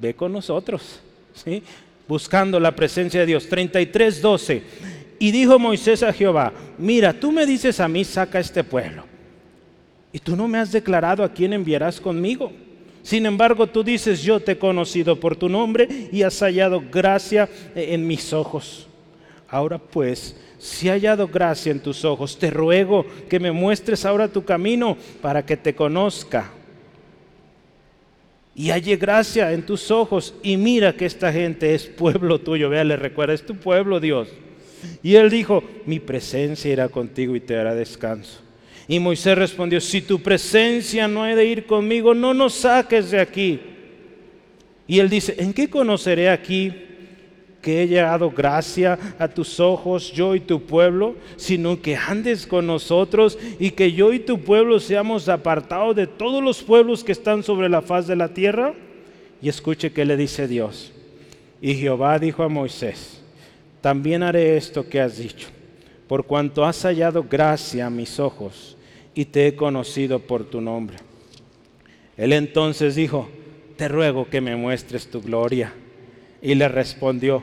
[0.00, 1.00] ve con nosotros,
[1.34, 1.62] ¿sí?
[2.08, 3.48] buscando la presencia de Dios.
[3.48, 4.62] 33, 12.
[5.20, 9.07] Y dijo Moisés a Jehová, mira, tú me dices a mí, saca este pueblo.
[10.12, 12.52] Y tú no me has declarado a quién enviarás conmigo.
[13.02, 17.48] Sin embargo, tú dices, yo te he conocido por tu nombre y has hallado gracia
[17.74, 18.86] en mis ojos.
[19.48, 24.28] Ahora pues, si he hallado gracia en tus ojos, te ruego que me muestres ahora
[24.28, 26.50] tu camino para que te conozca.
[28.54, 32.68] Y halle gracia en tus ojos y mira que esta gente es pueblo tuyo.
[32.68, 34.28] Vea, le recuerda, es tu pueblo Dios.
[35.02, 38.47] Y él dijo, mi presencia irá contigo y te dará descanso.
[38.90, 43.20] Y Moisés respondió, si tu presencia no ha de ir conmigo, no nos saques de
[43.20, 43.60] aquí.
[44.86, 46.72] Y él dice, ¿en qué conoceré aquí
[47.60, 52.66] que he dado gracia a tus ojos, yo y tu pueblo, sino que andes con
[52.66, 57.42] nosotros y que yo y tu pueblo seamos apartados de todos los pueblos que están
[57.42, 58.72] sobre la faz de la tierra?
[59.42, 60.92] Y escuche qué le dice Dios.
[61.60, 63.20] Y Jehová dijo a Moisés,
[63.82, 65.48] también haré esto que has dicho,
[66.06, 68.77] por cuanto has hallado gracia a mis ojos
[69.18, 70.96] y te he conocido por tu nombre.
[72.16, 73.28] Él entonces dijo,
[73.76, 75.72] te ruego que me muestres tu gloria.
[76.40, 77.42] Y le respondió,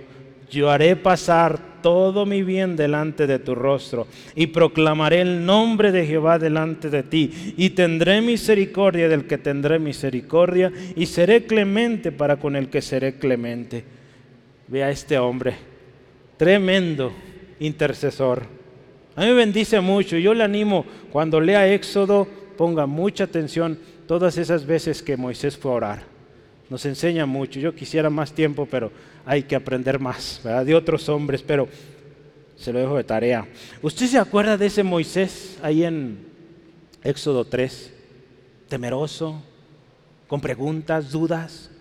[0.49, 6.05] yo haré pasar todo mi bien delante de tu rostro y proclamaré el nombre de
[6.05, 12.37] Jehová delante de ti y tendré misericordia del que tendré misericordia y seré clemente para
[12.37, 13.83] con el que seré clemente.
[14.69, 15.55] Vea este hombre,
[16.37, 17.11] tremendo
[17.59, 18.54] intercesor
[19.15, 20.17] a mí me bendice mucho.
[20.17, 25.71] Yo le animo, cuando lea Éxodo, ponga mucha atención todas esas veces que Moisés fue
[25.71, 26.03] a orar.
[26.69, 27.59] Nos enseña mucho.
[27.59, 28.91] Yo quisiera más tiempo, pero
[29.25, 31.67] hay que aprender más de otros hombres, pero
[32.57, 33.47] se lo dejo de tarea.
[33.81, 36.25] ¿Usted se acuerda de ese Moisés ahí en
[37.03, 37.93] Éxodo 3?
[38.67, 39.41] Temeroso,
[40.27, 41.71] con preguntas, dudas.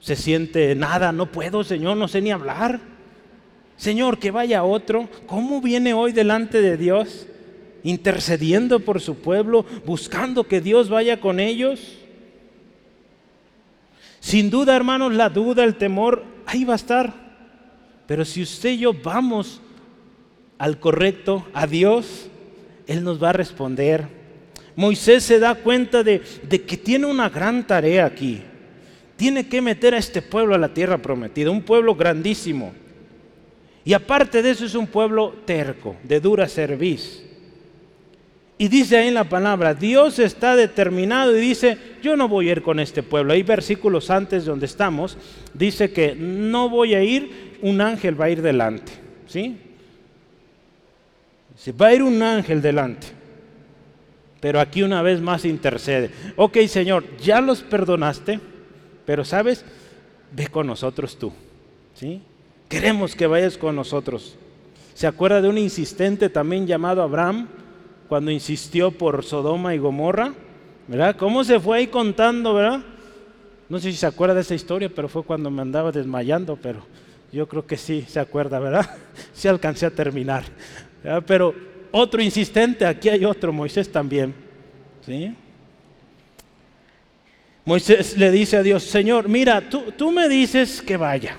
[0.00, 2.80] Se siente nada, no puedo, Señor, no sé ni hablar.
[3.78, 5.08] Señor, que vaya otro.
[5.26, 7.26] ¿Cómo viene hoy delante de Dios?
[7.84, 11.96] Intercediendo por su pueblo, buscando que Dios vaya con ellos.
[14.18, 17.14] Sin duda, hermanos, la duda, el temor, ahí va a estar.
[18.08, 19.60] Pero si usted y yo vamos
[20.58, 22.28] al correcto, a Dios,
[22.88, 24.08] Él nos va a responder.
[24.74, 28.42] Moisés se da cuenta de, de que tiene una gran tarea aquí.
[29.16, 32.72] Tiene que meter a este pueblo a la tierra prometida, un pueblo grandísimo.
[33.88, 37.24] Y aparte de eso es un pueblo terco, de dura cerviz.
[38.58, 42.52] Y dice ahí en la palabra, Dios está determinado y dice, yo no voy a
[42.52, 43.32] ir con este pueblo.
[43.32, 45.16] Hay versículos antes donde estamos,
[45.54, 48.92] dice que no voy a ir, un ángel va a ir delante.
[49.26, 49.56] ¿Sí?
[51.56, 53.06] Se va a ir un ángel delante.
[54.38, 56.10] Pero aquí una vez más intercede.
[56.36, 58.38] Ok, Señor, ya los perdonaste,
[59.06, 59.64] pero sabes,
[60.30, 61.32] ve con nosotros tú.
[61.94, 62.20] ¿Sí?
[62.68, 64.36] Queremos que vayas con nosotros.
[64.94, 67.48] ¿Se acuerda de un insistente también llamado Abraham?
[68.08, 70.32] cuando insistió por Sodoma y Gomorra,
[70.88, 71.14] ¿verdad?
[71.16, 72.80] ¿Cómo se fue ahí contando, verdad?
[73.68, 76.86] No sé si se acuerda de esa historia, pero fue cuando me andaba desmayando, pero
[77.30, 78.88] yo creo que sí se acuerda, ¿verdad?
[79.34, 80.44] Sí alcancé a terminar.
[81.26, 81.54] Pero
[81.92, 84.34] otro insistente, aquí hay otro, Moisés también.
[85.04, 85.34] ¿sí?
[87.64, 91.38] Moisés le dice a Dios, Señor, mira, tú, tú me dices que vaya.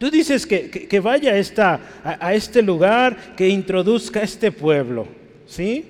[0.00, 5.06] Tú dices que, vaya esta, a, a este lugar, que introduzca a este pueblo.
[5.46, 5.84] ¿Sí?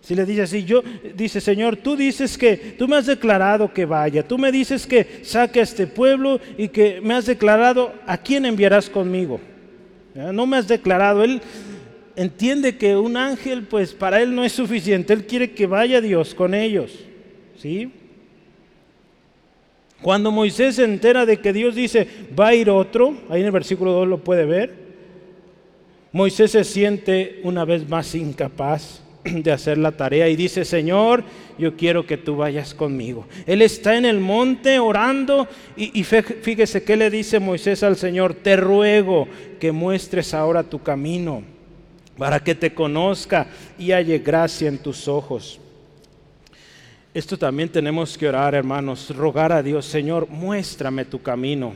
[0.00, 0.82] Si le dice así, yo,
[1.14, 5.20] dice Señor, tú dices que, tú me has declarado que vaya, tú me dices que
[5.22, 9.38] saque a este pueblo y que me has declarado a quién enviarás conmigo.
[10.16, 11.40] No me has declarado, él
[12.16, 16.34] entiende que un ángel, pues para él no es suficiente, él quiere que vaya Dios
[16.34, 16.98] con ellos.
[17.62, 17.92] ¿Sí?
[20.02, 22.06] Cuando Moisés se entera de que Dios dice,
[22.38, 24.88] va a ir otro, ahí en el versículo 2 lo puede ver,
[26.12, 31.24] Moisés se siente una vez más incapaz de hacer la tarea y dice, Señor,
[31.58, 33.26] yo quiero que tú vayas conmigo.
[33.46, 38.56] Él está en el monte orando y, fíjese qué le dice Moisés al Señor, te
[38.56, 39.28] ruego
[39.58, 41.42] que muestres ahora tu camino
[42.16, 45.60] para que te conozca y halle gracia en tus ojos.
[47.18, 51.74] Esto también tenemos que orar, hermanos, rogar a Dios, Señor, muéstrame tu camino.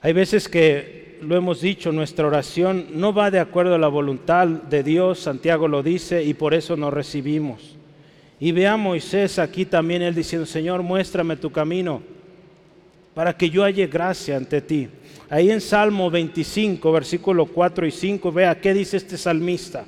[0.00, 4.46] Hay veces que lo hemos dicho, nuestra oración no va de acuerdo a la voluntad
[4.46, 7.76] de Dios, Santiago lo dice, y por eso nos recibimos.
[8.40, 12.00] Y ve a Moisés aquí también, él diciendo, Señor, muéstrame tu camino
[13.12, 14.88] para que yo halle gracia ante ti.
[15.28, 19.84] Ahí en Salmo 25, versículo 4 y 5, vea qué dice este salmista.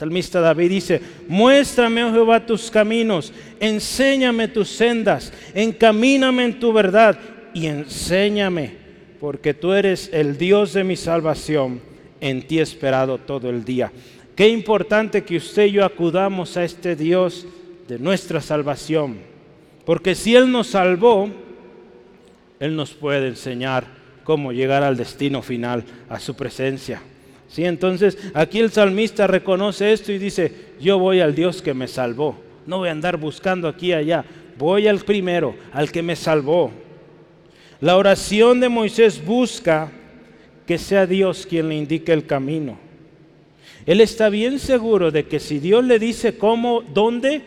[0.00, 7.18] Salmista David dice, muéstrame, oh Jehová, tus caminos, enséñame tus sendas, encamíname en tu verdad
[7.52, 8.76] y enséñame
[9.20, 11.82] porque tú eres el Dios de mi salvación,
[12.18, 13.92] en ti esperado todo el día.
[14.34, 17.46] Qué importante que usted y yo acudamos a este Dios
[17.86, 19.18] de nuestra salvación,
[19.84, 21.28] porque si Él nos salvó,
[22.58, 23.84] Él nos puede enseñar
[24.24, 27.02] cómo llegar al destino final, a su presencia.
[27.50, 27.64] ¿Sí?
[27.64, 32.36] Entonces aquí el salmista reconoce esto y dice, yo voy al Dios que me salvó,
[32.66, 34.24] no voy a andar buscando aquí y allá,
[34.56, 36.70] voy al primero, al que me salvó.
[37.80, 39.90] La oración de Moisés busca
[40.66, 42.78] que sea Dios quien le indique el camino.
[43.86, 47.42] Él está bien seguro de que si Dios le dice cómo, dónde,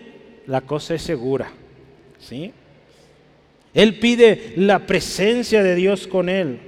[0.48, 1.52] la cosa es segura.
[2.20, 2.52] ¿Sí?
[3.74, 6.60] Él pide la presencia de Dios con él.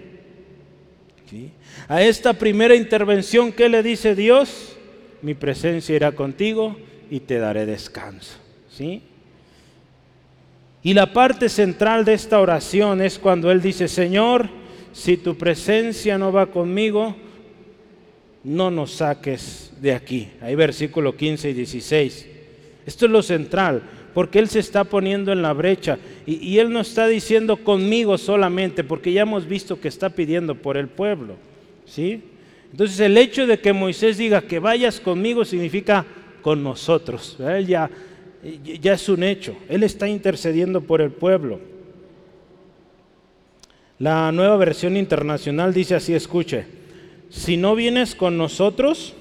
[1.88, 4.76] A esta primera intervención, ¿qué le dice Dios?
[5.22, 6.78] Mi presencia irá contigo
[7.10, 8.38] y te daré descanso.
[8.70, 9.02] ¿Sí?
[10.82, 14.50] Y la parte central de esta oración es cuando Él dice, Señor,
[14.94, 17.16] si tu presencia no va conmigo,
[18.44, 20.30] no nos saques de aquí.
[20.42, 22.28] Ahí versículo 15 y 16.
[22.86, 23.82] Esto es lo central,
[24.14, 28.84] porque Él se está poniendo en la brecha y, Él no está diciendo conmigo solamente,
[28.84, 31.36] porque ya hemos visto que está pidiendo por el pueblo.
[31.86, 32.22] ¿Sí?
[32.72, 36.06] Entonces el hecho de que Moisés diga que vayas conmigo significa
[36.42, 37.38] con nosotros.
[37.40, 37.90] Él ya
[38.64, 39.56] ya es un hecho.
[39.70, 41.60] Él está intercediendo por el pueblo.
[43.98, 46.66] La nueva versión internacional dice así, escuche,
[47.30, 49.16] si no vienes con nosotros,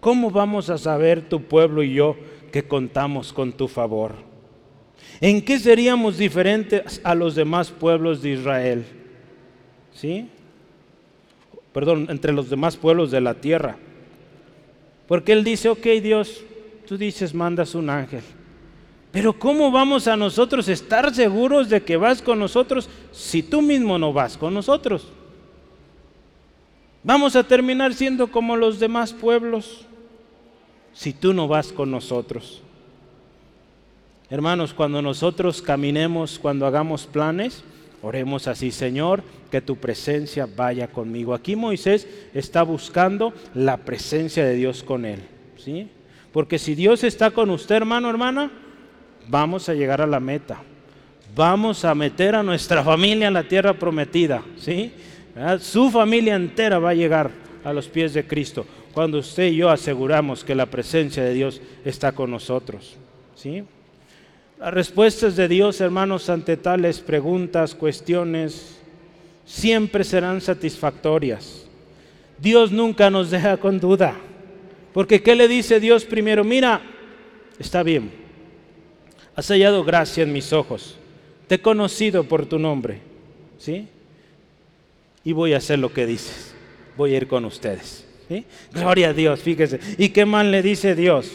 [0.00, 2.16] ¿cómo vamos a saber tu pueblo y yo
[2.52, 4.14] que contamos con tu favor?
[5.20, 8.84] ¿En qué seríamos diferentes a los demás pueblos de Israel?
[9.92, 10.28] ¿Sí?
[11.74, 13.76] Perdón, entre los demás pueblos de la tierra.
[15.08, 16.42] Porque Él dice, ok Dios,
[16.86, 18.22] tú dices, mandas un ángel.
[19.10, 23.98] Pero ¿cómo vamos a nosotros estar seguros de que vas con nosotros si tú mismo
[23.98, 25.08] no vas con nosotros?
[27.02, 29.84] Vamos a terminar siendo como los demás pueblos
[30.92, 32.62] si tú no vas con nosotros.
[34.30, 37.64] Hermanos, cuando nosotros caminemos, cuando hagamos planes,
[38.04, 41.34] oremos así, Señor, que tu presencia vaya conmigo.
[41.34, 45.20] Aquí Moisés está buscando la presencia de Dios con él,
[45.56, 45.88] ¿sí?
[46.32, 48.50] Porque si Dios está con usted, hermano, hermana,
[49.28, 50.62] vamos a llegar a la meta.
[51.34, 54.92] Vamos a meter a nuestra familia en la tierra prometida, ¿sí?
[55.60, 57.30] Su familia entera va a llegar
[57.64, 61.60] a los pies de Cristo cuando usted y yo aseguramos que la presencia de Dios
[61.84, 62.96] está con nosotros.
[63.34, 63.64] ¿sí?
[64.58, 68.78] Las respuestas de Dios, hermanos, ante tales preguntas, cuestiones,
[69.44, 71.66] siempre serán satisfactorias.
[72.38, 74.16] Dios nunca nos deja con duda.
[74.92, 76.44] Porque ¿qué le dice Dios primero?
[76.44, 76.80] Mira,
[77.58, 78.12] está bien,
[79.34, 80.96] has hallado gracia en mis ojos,
[81.48, 83.00] te he conocido por tu nombre,
[83.58, 83.88] ¿sí?
[85.24, 86.54] y voy a hacer lo que dices.
[86.96, 88.06] Voy a ir con ustedes.
[88.72, 89.80] Gloria a Dios, fíjese.
[89.98, 91.30] ¿Y qué mal le dice Dios?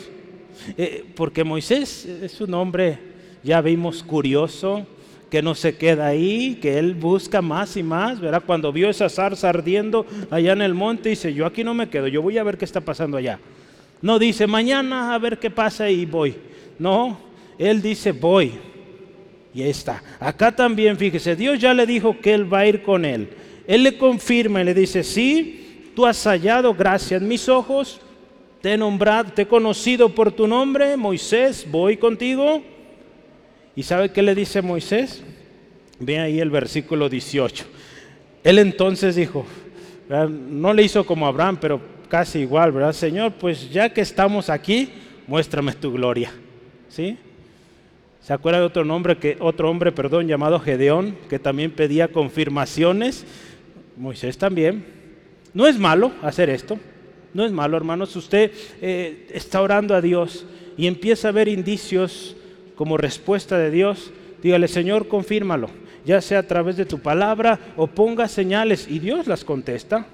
[0.77, 2.97] Eh, porque Moisés es un hombre,
[3.43, 4.85] ya vimos, curioso,
[5.29, 8.43] que no se queda ahí, que él busca más y más, ¿verdad?
[8.45, 12.07] Cuando vio esa zarza ardiendo allá en el monte, dice, yo aquí no me quedo,
[12.07, 13.39] yo voy a ver qué está pasando allá.
[14.01, 16.35] No dice, mañana a ver qué pasa y voy.
[16.79, 17.19] No,
[17.57, 18.53] él dice, voy.
[19.53, 20.01] Y ahí está.
[20.19, 23.29] Acá también, fíjese, Dios ya le dijo que él va a ir con él.
[23.67, 27.99] Él le confirma y le dice, sí, tú has hallado gracia en mis ojos,
[28.61, 32.63] te he nombrado, te he conocido por tu nombre, Moisés, voy contigo.
[33.79, 35.23] ¿Y sabe qué le dice Moisés?
[36.01, 37.63] Ve ahí el versículo 18.
[38.43, 39.45] Él entonces dijo,
[40.29, 42.91] no le hizo como Abraham, pero casi igual, ¿verdad?
[42.91, 44.89] Señor, pues ya que estamos aquí,
[45.27, 46.29] muéstrame tu gloria.
[46.89, 47.17] ¿Sí?
[48.19, 53.25] ¿Se acuerda de otro nombre que otro hombre, perdón, llamado Gedeón, que también pedía confirmaciones?
[53.95, 54.83] Moisés también.
[55.53, 56.77] No es malo hacer esto,
[57.33, 58.13] no es malo, hermanos.
[58.17, 58.51] Usted
[58.81, 62.35] eh, está orando a Dios y empieza a ver indicios
[62.79, 64.13] como respuesta de Dios.
[64.41, 65.69] Dígale, Señor, confírmalo,
[66.05, 70.05] ya sea a través de tu palabra o ponga señales y Dios las contesta.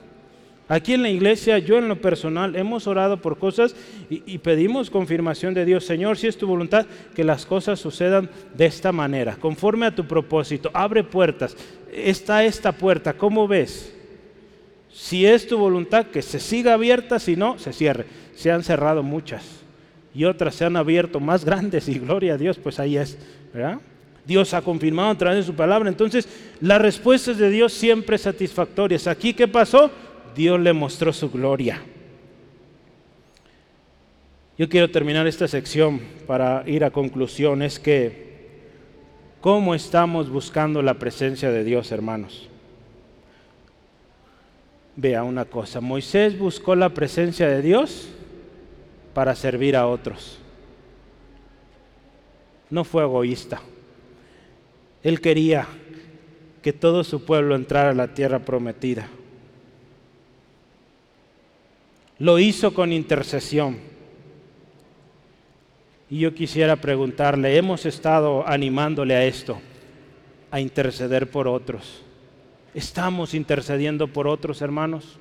[0.67, 3.75] Aquí en la iglesia, yo en lo personal, hemos orado por cosas
[4.09, 5.85] y, y, pedimos confirmación de Dios.
[5.85, 10.07] Señor, si es tu voluntad, que las cosas sucedan de esta manera, conforme a tu
[10.07, 10.71] propósito.
[10.73, 11.55] Abre puertas.
[11.93, 13.93] Está esta puerta, ¿cómo ves?
[14.91, 18.07] Si es tu voluntad, que se siga abierta, si no, se cierre.
[18.33, 19.64] Se han cerrado muchas
[20.15, 23.17] y otras se han abierto más grandes y gloria a Dios, pues ahí es,
[23.53, 23.79] ¿verdad?
[24.25, 25.89] Dios ha confirmado a través de su palabra.
[25.89, 26.27] Entonces,
[26.61, 29.07] las respuestas de Dios siempre satisfactorias.
[29.07, 29.91] Aquí, ¿qué pasó?
[30.33, 31.81] Dios le mostró su gloria.
[34.57, 38.25] Yo quiero terminar esta sección para ir a conclusiones que
[39.41, 42.49] cómo estamos buscando la presencia de Dios, hermanos.
[44.95, 48.07] Vea una cosa, Moisés buscó la presencia de Dios
[49.15, 50.37] para servir a otros.
[52.69, 53.61] No fue egoísta.
[55.01, 55.65] Él quería
[56.61, 59.07] que todo su pueblo entrara a la tierra prometida.
[62.19, 63.77] Lo hizo con intercesión.
[66.09, 69.61] Y yo quisiera preguntarle, hemos estado animándole a esto,
[70.51, 72.03] a interceder por otros.
[72.73, 75.19] ¿Estamos intercediendo por otros hermanos?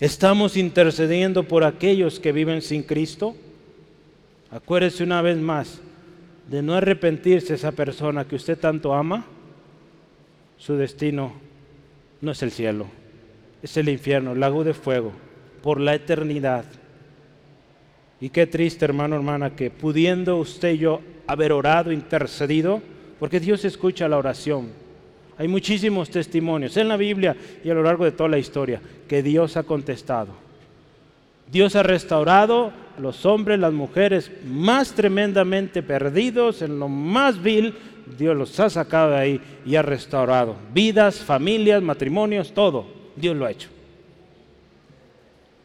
[0.00, 3.36] ¿Estamos intercediendo por aquellos que viven sin Cristo?
[4.50, 5.80] Acuérdese una vez más
[6.48, 9.26] de no arrepentirse esa persona que usted tanto ama.
[10.56, 11.32] Su destino
[12.20, 12.86] no es el cielo
[13.62, 15.12] es el infierno, el lago de fuego,
[15.62, 16.64] por la eternidad.
[18.20, 22.80] Y qué triste, hermano, hermana, que pudiendo usted y yo haber orado, intercedido,
[23.18, 24.68] porque Dios escucha la oración.
[25.38, 29.22] Hay muchísimos testimonios en la Biblia y a lo largo de toda la historia que
[29.22, 30.32] Dios ha contestado.
[31.50, 37.74] Dios ha restaurado los hombres, las mujeres más tremendamente perdidos en lo más vil.
[38.18, 42.86] Dios los ha sacado de ahí y ha restaurado vidas, familias, matrimonios, todo.
[43.14, 43.68] Dios lo ha hecho.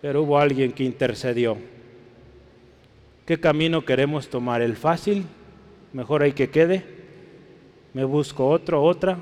[0.02, 1.58] Pero hubo alguien que intercedió.
[3.26, 4.62] ¿Qué camino queremos tomar?
[4.62, 5.26] ¿El fácil?
[5.94, 6.84] Mejor hay que quede.
[7.94, 9.18] Me busco otro, otra.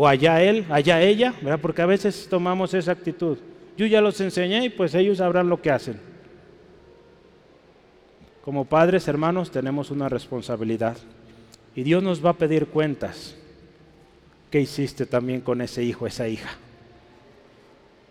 [0.00, 1.58] O allá él, allá ella, ¿verdad?
[1.60, 3.36] Porque a veces tomamos esa actitud.
[3.76, 5.98] Yo ya los enseñé y pues ellos sabrán lo que hacen.
[8.44, 10.96] Como padres, hermanos, tenemos una responsabilidad.
[11.74, 13.34] Y Dios nos va a pedir cuentas.
[14.52, 16.50] ¿Qué hiciste también con ese hijo, esa hija?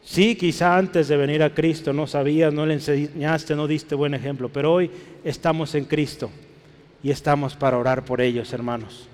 [0.04, 4.14] Sí, quizá antes de venir a Cristo no sabías, no le enseñaste, no diste buen
[4.14, 4.92] ejemplo, pero hoy
[5.24, 6.30] estamos en Cristo
[7.02, 9.08] y estamos para orar por ellos, hermanos.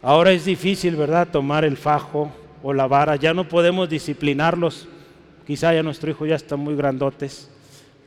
[0.00, 2.30] Ahora es difícil, ¿verdad?, tomar el fajo
[2.62, 4.88] o la vara, ya no podemos disciplinarlos.
[5.46, 7.50] Quizá ya nuestro hijo ya está muy grandotes,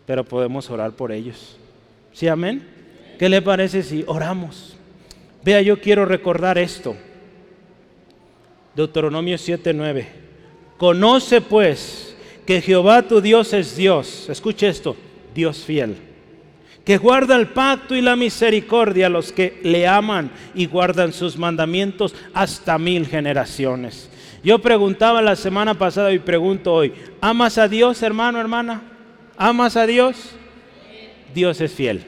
[0.06, 1.58] pero podemos orar por ellos.
[2.14, 2.68] ¿Sí, amén?
[3.18, 4.76] ¿Qué le parece si oramos?
[5.44, 6.96] Vea, yo quiero recordar esto.
[8.76, 10.06] Deuteronomio 7:9.
[10.78, 12.16] Conoce pues
[12.46, 14.30] que Jehová tu Dios es Dios.
[14.30, 14.96] Escuche esto,
[15.34, 16.11] Dios fiel.
[16.86, 21.38] Que guarda el pacto y la misericordia a los que le aman y guardan sus
[21.38, 24.10] mandamientos hasta mil generaciones.
[24.44, 28.82] Yo preguntaba la semana pasada y pregunto hoy, ¿amas a Dios, hermano, hermana?
[29.38, 30.32] ¿Amas a Dios?
[31.34, 32.04] Dios es fiel.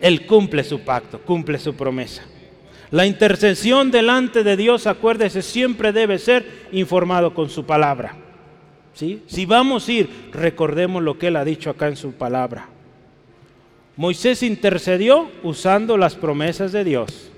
[0.00, 2.22] Él cumple su pacto, cumple su promesa.
[2.90, 8.16] La intercesión delante de Dios, acuérdese, siempre debe ser informado con su palabra.
[8.94, 9.22] ¿Sí?
[9.26, 12.68] Si vamos a ir, recordemos lo que Él ha dicho acá en su palabra.
[13.98, 17.32] Moisés intercedió usando las promesas de Dios.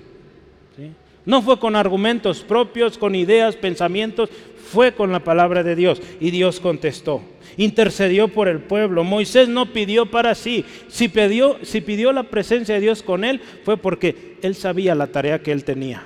[1.25, 4.29] No fue con argumentos propios, con ideas, pensamientos,
[4.71, 5.99] fue con la palabra de Dios.
[6.19, 7.23] Y Dios contestó.
[7.57, 9.03] Intercedió por el pueblo.
[9.03, 10.63] Moisés no pidió para sí.
[10.87, 15.07] Si pidió, si pidió la presencia de Dios con él, fue porque él sabía la
[15.07, 16.03] tarea que él tenía.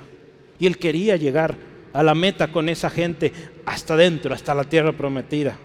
[0.58, 1.54] Y él quería llegar
[1.92, 3.30] a la meta con esa gente
[3.66, 5.58] hasta dentro, hasta la tierra prometida.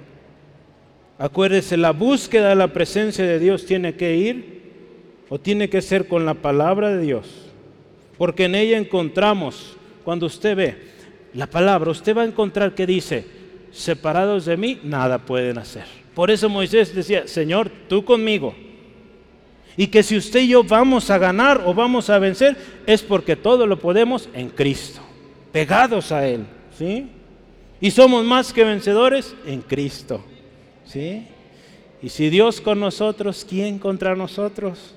[1.17, 4.60] Acuérdese, la búsqueda de la presencia de Dios tiene que ir
[5.33, 7.25] o tiene que ser con la palabra de Dios.
[8.17, 10.77] Porque en ella encontramos, cuando usted ve
[11.33, 13.25] la palabra, usted va a encontrar que dice,
[13.71, 15.85] separados de mí, nada pueden hacer.
[16.13, 18.53] Por eso Moisés decía, Señor, tú conmigo.
[19.77, 23.37] Y que si usted y yo vamos a ganar o vamos a vencer, es porque
[23.37, 24.99] todo lo podemos en Cristo,
[25.53, 26.45] pegados a Él.
[26.77, 27.07] ¿sí?
[27.79, 30.21] Y somos más que vencedores en Cristo.
[30.83, 31.25] ¿sí?
[32.01, 34.95] Y si Dios con nosotros, ¿quién contra nosotros?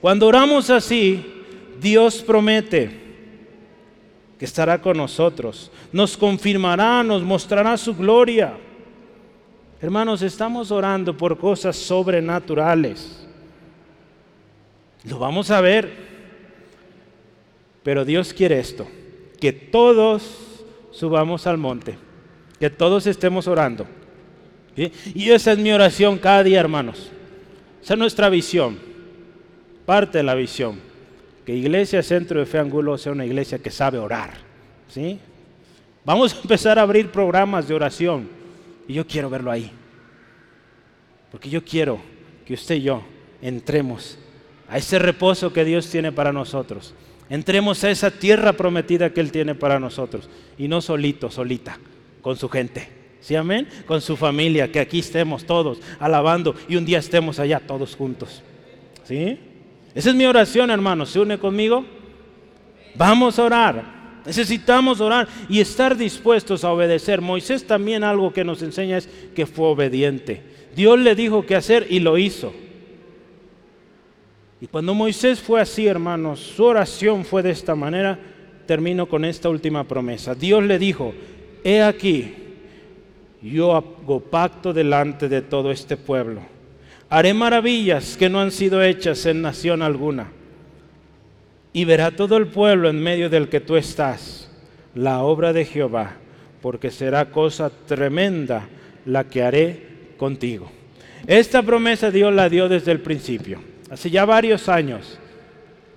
[0.00, 1.24] Cuando oramos así,
[1.80, 2.90] Dios promete
[4.38, 5.70] que estará con nosotros.
[5.92, 8.54] Nos confirmará, nos mostrará su gloria.
[9.80, 13.26] Hermanos, estamos orando por cosas sobrenaturales.
[15.04, 16.06] Lo vamos a ver.
[17.82, 18.88] Pero Dios quiere esto,
[19.40, 21.96] que todos subamos al monte,
[22.58, 23.86] que todos estemos orando.
[24.74, 27.12] Y esa es mi oración cada día, hermanos.
[27.80, 28.76] Esa es nuestra visión,
[29.86, 30.78] parte de la visión
[31.46, 34.30] que Iglesia Centro de Fe Angulo sea una iglesia que sabe orar.
[34.88, 35.18] ¿sí?
[36.04, 38.28] Vamos a empezar a abrir programas de oración
[38.88, 39.70] y yo quiero verlo ahí.
[41.30, 42.00] Porque yo quiero
[42.44, 43.02] que usted y yo
[43.40, 44.18] entremos
[44.68, 46.94] a ese reposo que Dios tiene para nosotros.
[47.30, 50.28] Entremos a esa tierra prometida que Él tiene para nosotros.
[50.58, 51.78] Y no solito, solita,
[52.22, 52.88] con su gente.
[53.20, 53.68] ¿Sí, amén?
[53.86, 58.42] Con su familia, que aquí estemos todos alabando y un día estemos allá todos juntos.
[59.04, 59.38] ¿Sí?
[59.96, 61.06] Esa es mi oración, hermano.
[61.06, 61.82] ¿Se une conmigo?
[62.96, 63.96] Vamos a orar.
[64.26, 67.22] Necesitamos orar y estar dispuestos a obedecer.
[67.22, 70.42] Moisés también algo que nos enseña es que fue obediente.
[70.76, 72.52] Dios le dijo qué hacer y lo hizo.
[74.60, 78.18] Y cuando Moisés fue así, hermanos, su oración fue de esta manera.
[78.66, 80.34] Termino con esta última promesa.
[80.34, 81.14] Dios le dijo,
[81.64, 82.34] he aquí,
[83.40, 86.55] yo hago pacto delante de todo este pueblo
[87.08, 90.28] haré maravillas que no han sido hechas en nación alguna.
[91.72, 94.50] Y verá todo el pueblo en medio del que tú estás
[94.94, 96.16] la obra de Jehová,
[96.62, 98.66] porque será cosa tremenda
[99.04, 99.86] la que haré
[100.16, 100.70] contigo.
[101.26, 105.18] Esta promesa Dios la dio desde el principio, hace ya varios años.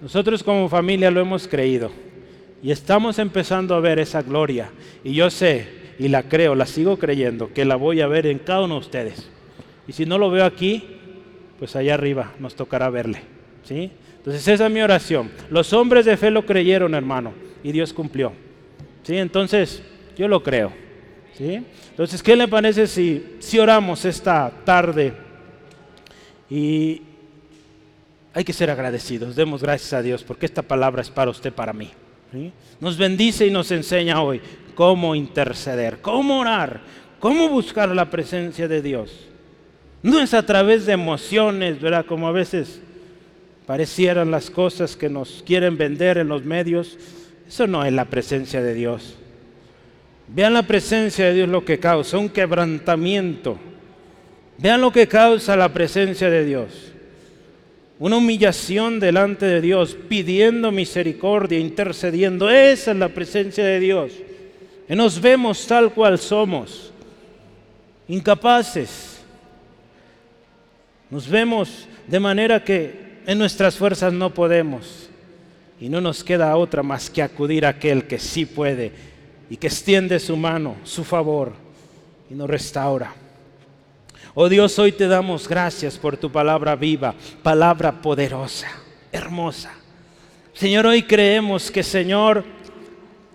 [0.02, 1.92] Nosotros como familia lo hemos creído
[2.62, 4.70] y estamos empezando a ver esa gloria.
[5.04, 8.40] Y yo sé, y la creo, la sigo creyendo, que la voy a ver en
[8.40, 9.30] cada uno de ustedes.
[9.88, 10.99] Y si no lo veo aquí,
[11.60, 13.22] pues allá arriba nos tocará verle.
[13.64, 13.92] ¿sí?
[14.18, 15.30] Entonces esa es mi oración.
[15.50, 18.32] Los hombres de fe lo creyeron, hermano, y Dios cumplió.
[19.04, 19.18] ¿sí?
[19.18, 19.84] Entonces
[20.18, 20.72] yo lo creo.
[21.38, 21.64] ¿sí?
[21.92, 25.14] Entonces, ¿qué le parece si, si oramos esta tarde?
[26.50, 27.02] Y
[28.34, 29.36] hay que ser agradecidos.
[29.36, 31.92] Demos gracias a Dios porque esta palabra es para usted, para mí.
[32.80, 34.40] Nos bendice y nos enseña hoy
[34.76, 36.82] cómo interceder, cómo orar,
[37.20, 39.29] cómo buscar la presencia de Dios.
[40.02, 42.06] No es a través de emociones, ¿verdad?
[42.06, 42.80] Como a veces
[43.66, 46.98] parecieran las cosas que nos quieren vender en los medios.
[47.48, 49.16] Eso no es la presencia de Dios.
[50.28, 53.58] Vean la presencia de Dios lo que causa, un quebrantamiento.
[54.58, 56.94] Vean lo que causa la presencia de Dios.
[57.98, 62.50] Una humillación delante de Dios, pidiendo misericordia, intercediendo.
[62.50, 64.14] Esa es la presencia de Dios.
[64.88, 66.92] Y nos vemos tal cual somos,
[68.08, 69.09] incapaces,
[71.10, 75.10] nos vemos de manera que en nuestras fuerzas no podemos
[75.80, 78.92] y no nos queda otra más que acudir a aquel que sí puede
[79.50, 81.54] y que extiende su mano, su favor
[82.30, 83.14] y nos restaura.
[84.36, 88.68] Oh Dios, hoy te damos gracias por tu palabra viva, palabra poderosa,
[89.12, 89.72] hermosa.
[90.54, 92.44] Señor, hoy creemos que, Señor,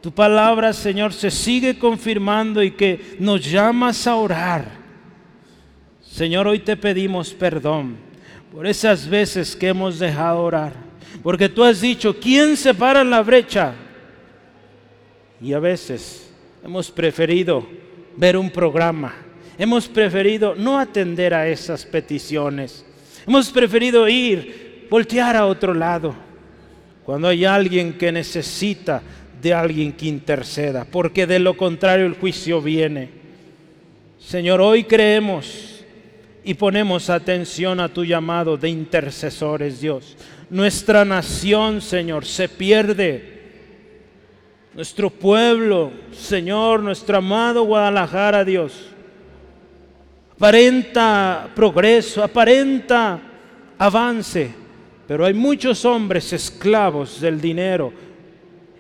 [0.01, 4.84] tu palabra, Señor, se sigue confirmando y que nos llamas a orar.
[6.15, 7.97] Señor, hoy te pedimos perdón
[8.53, 10.73] por esas veces que hemos dejado orar.
[11.25, 13.75] Porque tú has dicho, ¿quién se para en la brecha?
[15.43, 16.31] Y a veces
[16.65, 17.67] hemos preferido
[18.17, 19.13] ver un programa.
[19.59, 22.87] Hemos preferido no atender a esas peticiones.
[23.27, 26.15] Hemos preferido ir, voltear a otro lado.
[27.05, 29.03] Cuando hay alguien que necesita
[29.43, 33.09] de alguien que interceda, porque de lo contrario el juicio viene.
[34.21, 35.74] Señor, hoy creemos
[36.45, 40.17] y ponemos atención a tu llamado de intercesores, Dios.
[40.51, 43.35] Nuestra nación, Señor, se pierde
[44.75, 48.73] nuestro pueblo, Señor, nuestro amado Guadalajara, Dios,
[50.37, 53.21] aparenta progreso, aparenta
[53.79, 54.53] avance,
[55.09, 57.93] pero hay muchos hombres esclavos del dinero,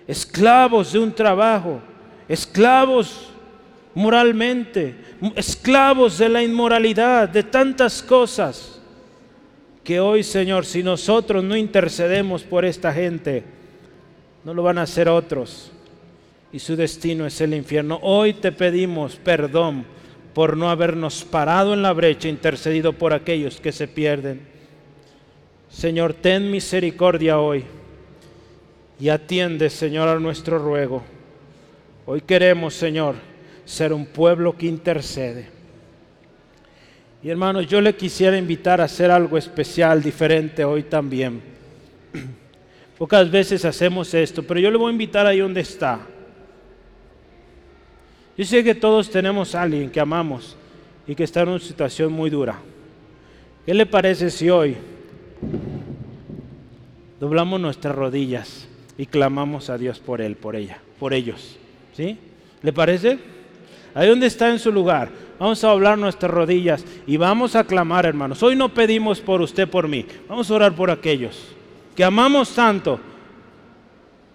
[0.06, 1.80] esclavos de un trabajo,
[2.28, 3.33] esclavos
[3.94, 4.94] moralmente,
[5.36, 8.80] esclavos de la inmoralidad, de tantas cosas,
[9.82, 13.44] que hoy, Señor, si nosotros no intercedemos por esta gente,
[14.44, 15.70] no lo van a hacer otros
[16.54, 17.98] y su destino es el infierno.
[18.02, 19.84] Hoy te pedimos perdón
[20.34, 24.46] por no habernos parado en la brecha, intercedido por aquellos que se pierden.
[25.68, 27.64] Señor, ten misericordia hoy
[29.00, 31.02] y atiende, Señor, a nuestro ruego.
[32.06, 33.16] Hoy queremos, Señor,
[33.64, 35.48] ser un pueblo que intercede.
[37.22, 41.40] Y hermanos, yo le quisiera invitar a hacer algo especial, diferente hoy también.
[42.98, 46.06] Pocas veces hacemos esto, pero yo le voy a invitar ahí donde está
[48.36, 50.56] yo sé que todos tenemos a alguien que amamos
[51.06, 52.58] y que está en una situación muy dura.
[53.64, 54.76] ¿Qué le parece si hoy
[57.20, 58.66] doblamos nuestras rodillas
[58.98, 61.56] y clamamos a Dios por él, por ella, por ellos?
[61.92, 62.18] ¿Sí?
[62.62, 63.18] ¿Le parece?
[63.94, 68.06] Ahí donde está en su lugar, vamos a doblar nuestras rodillas y vamos a clamar,
[68.06, 68.42] hermanos.
[68.42, 70.04] Hoy no pedimos por usted, por mí.
[70.28, 71.54] Vamos a orar por aquellos
[71.94, 72.98] que amamos tanto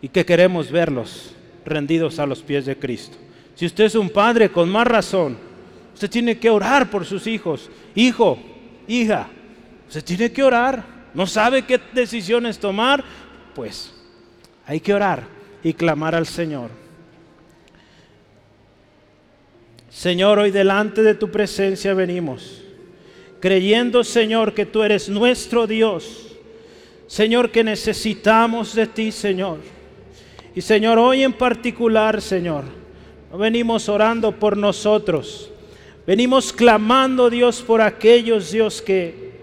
[0.02, 1.36] y que queremos verlos
[1.66, 3.18] rendidos a los pies de Cristo.
[3.56, 5.38] Si usted es un padre, con más razón,
[5.94, 7.70] usted tiene que orar por sus hijos.
[7.96, 8.40] Hijo,
[8.88, 9.28] hija,
[9.88, 10.86] usted tiene que orar.
[11.14, 13.04] No sabe qué decisiones tomar,
[13.54, 13.94] pues
[14.66, 15.24] hay que orar
[15.62, 16.79] y clamar al Señor.
[20.00, 22.62] Señor, hoy delante de tu presencia venimos,
[23.42, 26.38] creyendo, Señor, que tú eres nuestro Dios.
[27.06, 29.58] Señor, que necesitamos de ti, Señor.
[30.56, 32.64] Y Señor, hoy en particular, Señor,
[33.38, 35.52] venimos orando por nosotros.
[36.08, 39.34] Venimos clamando, Dios, por aquellos, Dios, que,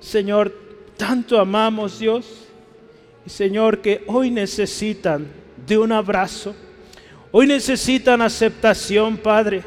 [0.00, 0.52] Señor,
[0.96, 2.48] tanto amamos, Dios.
[3.24, 5.28] Y, Señor, que hoy necesitan
[5.68, 6.56] de un abrazo.
[7.30, 9.62] Hoy necesitan aceptación, Padre.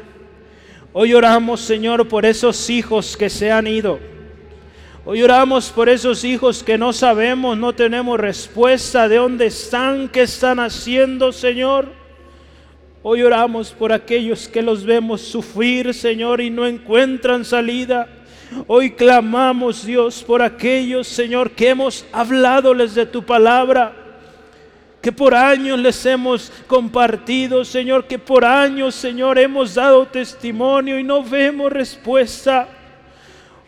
[0.92, 4.00] Hoy oramos, Señor, por esos hijos que se han ido.
[5.04, 10.22] Hoy oramos por esos hijos que no sabemos, no tenemos respuesta de dónde están, qué
[10.22, 11.88] están haciendo, Señor.
[13.04, 18.08] Hoy oramos por aquellos que los vemos sufrir, Señor, y no encuentran salida.
[18.66, 24.01] Hoy clamamos, Dios, por aquellos, Señor, que hemos habladoles de tu palabra,
[25.02, 31.04] que por años les hemos compartido, Señor, que por años, Señor, hemos dado testimonio y
[31.04, 32.68] no vemos respuesta.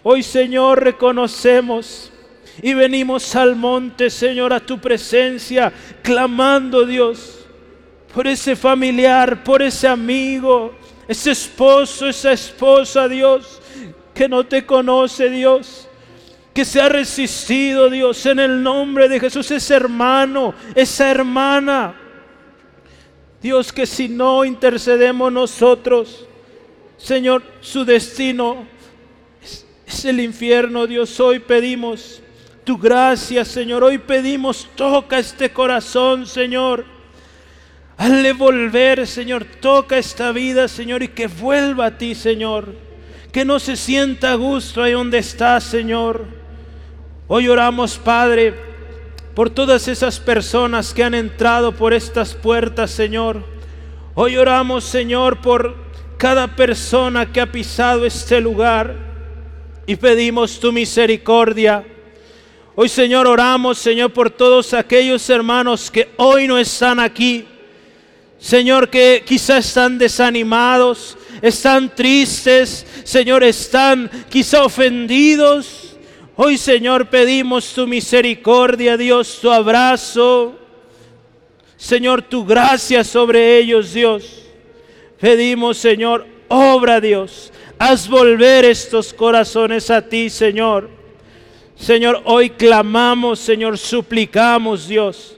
[0.03, 2.13] Hoy, Señor, reconocemos
[2.63, 5.73] y venimos al monte, Señor, a tu presencia,
[6.03, 7.45] clamando, Dios
[8.15, 10.73] por ese familiar, por ese amigo,
[11.09, 13.61] ese esposo, esa esposa, Dios,
[14.15, 15.89] que no te conoce, Dios,
[16.55, 21.97] que se ha resistido, Dios, en el nombre de Jesús, ese hermano, esa hermana.
[23.43, 26.27] Dios, que si no intercedemos nosotros,
[26.97, 28.69] Señor, su destino
[29.87, 31.19] es, el infierno, Dios.
[31.19, 32.23] Hoy pedimos
[32.63, 33.83] tu gracia, Señor.
[33.83, 36.85] Hoy pedimos, toca este corazón, Señor.
[37.97, 39.45] Hazle volver, Señor.
[39.45, 42.75] Toca esta vida, Señor, y que vuelva a ti, Señor.
[43.33, 46.44] Que no se sienta a gusto ahí donde está, Señor.
[47.27, 48.55] Hoy oramos, Padre,
[49.35, 53.43] por todas esas personas que han entrado por estas puertas, Señor.
[54.15, 55.75] Hoy oramos, Señor, por
[56.19, 58.95] cada persona que ha pisado este lugar
[59.87, 61.85] y pedimos tu misericordia.
[62.75, 67.47] Hoy, Señor, oramos, Señor, por todos aquellos hermanos que hoy no están aquí
[68.45, 75.84] Señor, que quizás están desanimados, están tristes, Señor, están quizá ofendidos.
[76.37, 80.57] Hoy, Señor, pedimos tu misericordia, Dios, tu abrazo.
[81.77, 84.43] Señor, tu gracia sobre ellos, Dios.
[85.21, 87.53] Pedimos, Señor, obra, Dios.
[87.79, 90.91] Haz volver estos corazones a ti, Señor.
[91.77, 95.37] Señor, hoy clamamos, Señor, suplicamos, Dios.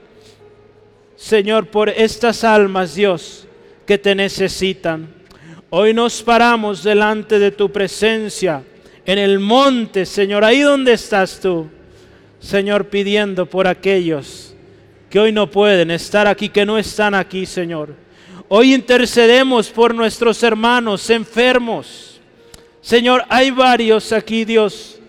[1.15, 3.47] Señor, por estas almas, Dios,
[3.85, 5.13] que te necesitan.
[5.69, 8.63] Hoy nos paramos delante de tu presencia
[9.07, 11.67] en el monte, Señor, ahí donde estás tú.
[12.39, 14.53] Señor, pidiendo por aquellos
[15.09, 17.95] que hoy no pueden estar aquí, que no están aquí, Señor.
[18.49, 22.19] Hoy intercedemos por nuestros hermanos enfermos.
[22.81, 24.99] Señor, hay varios aquí, Dios,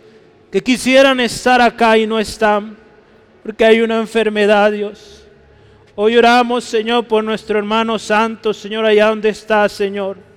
[0.53, 2.77] que quisieran estar acá y no están,
[3.43, 5.25] porque hay una enfermedad, Dios.
[5.97, 10.28] Hoy oramos, Señor, por nuestro hermano santo, Señor, allá donde está, Señor.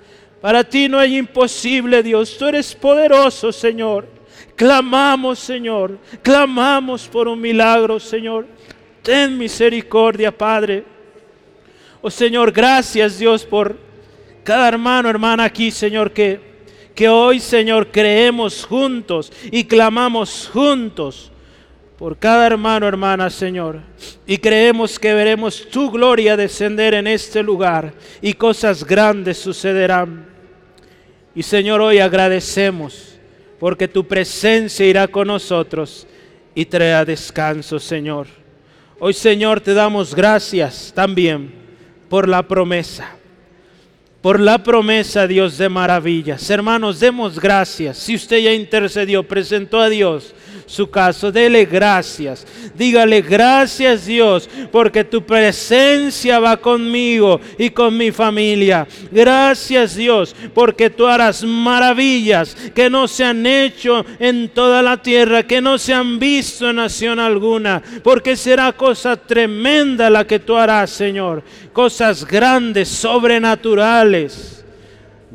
[0.41, 2.35] Para ti no hay imposible, Dios.
[2.37, 4.07] Tú eres poderoso, Señor.
[4.55, 5.99] Clamamos, Señor.
[6.21, 8.47] Clamamos por un milagro, Señor.
[9.03, 10.83] Ten misericordia, Padre.
[12.01, 13.77] Oh Señor, gracias Dios por
[14.43, 16.39] cada hermano, hermana aquí, Señor, que,
[16.95, 21.31] que hoy, Señor, creemos juntos y clamamos juntos
[21.99, 23.81] por cada hermano, hermana, Señor.
[24.25, 30.30] Y creemos que veremos tu gloria descender en este lugar y cosas grandes sucederán.
[31.33, 33.17] Y Señor, hoy agradecemos
[33.59, 36.07] porque tu presencia irá con nosotros
[36.53, 38.27] y traerá descanso, Señor.
[38.99, 41.53] Hoy, Señor, te damos gracias también
[42.09, 43.15] por la promesa.
[44.21, 46.47] Por la promesa, Dios de maravillas.
[46.49, 47.97] Hermanos, demos gracias.
[47.97, 52.45] Si usted ya intercedió, presentó a Dios su caso, dele gracias.
[52.75, 58.87] Dígale gracias Dios porque tu presencia va conmigo y con mi familia.
[59.11, 65.43] Gracias Dios porque tú harás maravillas que no se han hecho en toda la tierra,
[65.43, 70.55] que no se han visto en nación alguna, porque será cosa tremenda la que tú
[70.55, 71.43] harás, Señor.
[71.73, 74.63] Cosas grandes, sobrenaturales.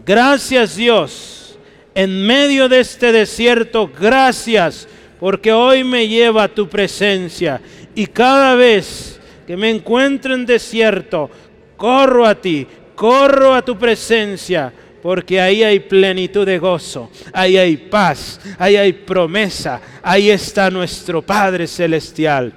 [0.05, 1.59] Gracias Dios.
[1.95, 4.87] En medio de este desierto, gracias
[5.19, 7.61] porque hoy me lleva a tu presencia
[7.95, 11.31] y cada vez que me encuentro en desierto,
[11.77, 17.77] corro a ti, corro a tu presencia, porque ahí hay plenitud de gozo, ahí hay
[17.77, 22.53] paz, ahí hay promesa, ahí está nuestro Padre Celestial.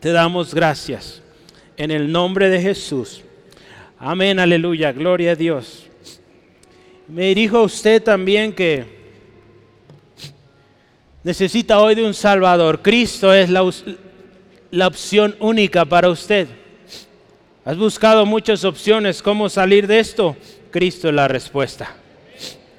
[0.00, 1.22] Te damos gracias
[1.76, 3.22] en el nombre de Jesús.
[3.98, 5.86] Amén, aleluya, gloria a Dios.
[7.06, 9.03] Me dirijo a usted también que
[11.24, 12.82] necesita hoy de un Salvador.
[12.82, 13.68] Cristo es la,
[14.70, 16.46] la opción única para usted.
[17.64, 20.36] Has buscado muchas opciones cómo salir de esto.
[20.70, 21.96] Cristo es la respuesta.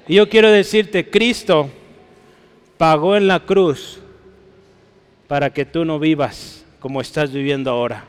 [0.08, 1.68] Y yo quiero decirte, Cristo
[2.78, 3.98] pagó en la cruz
[5.26, 8.04] para que tú no vivas como estás viviendo ahora.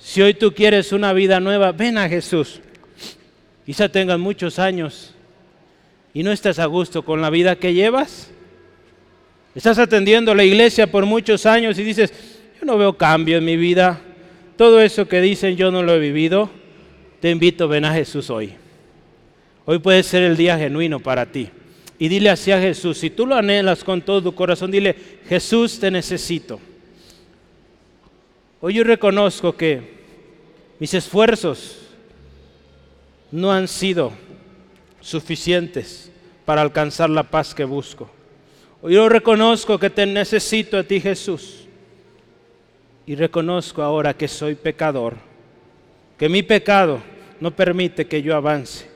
[0.00, 2.60] Si hoy tú quieres una vida nueva, ven a Jesús.
[3.66, 5.14] Quizá tengas muchos años
[6.14, 8.30] y no estás a gusto con la vida que llevas.
[9.54, 12.12] Estás atendiendo la iglesia por muchos años y dices,
[12.58, 14.00] yo no veo cambio en mi vida.
[14.56, 16.50] Todo eso que dicen yo no lo he vivido.
[17.20, 18.54] Te invito, ven a Jesús hoy.
[19.64, 21.50] Hoy puede ser el día genuino para ti.
[21.98, 24.96] Y dile así a Jesús, si tú lo anhelas con todo tu corazón, dile,
[25.28, 26.58] Jesús te necesito.
[28.60, 30.02] Hoy yo reconozco que
[30.78, 31.78] mis esfuerzos
[33.30, 34.12] no han sido
[35.00, 36.10] suficientes
[36.44, 38.10] para alcanzar la paz que busco.
[38.82, 41.66] Yo reconozco que te necesito a ti, Jesús.
[43.06, 45.16] Y reconozco ahora que soy pecador,
[46.18, 47.00] que mi pecado
[47.40, 48.86] no permite que yo avance.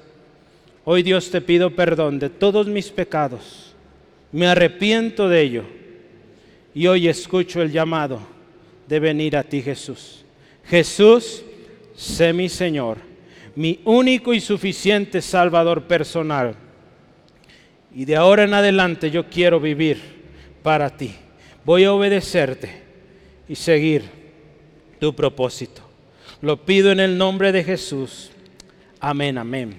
[0.84, 3.74] Hoy Dios te pido perdón de todos mis pecados.
[4.32, 5.64] Me arrepiento de ello.
[6.74, 8.20] Y hoy escucho el llamado
[8.86, 10.24] de venir a ti, Jesús.
[10.64, 11.44] Jesús,
[11.94, 12.98] sé mi Señor,
[13.54, 16.56] mi único y suficiente Salvador personal
[17.96, 19.96] y de ahora en adelante yo quiero vivir
[20.62, 21.14] para ti.
[21.64, 22.82] Voy a obedecerte
[23.48, 24.04] y seguir
[25.00, 25.80] tu propósito.
[26.42, 28.32] Lo pido en el nombre de Jesús.
[29.00, 29.78] Amén, amén.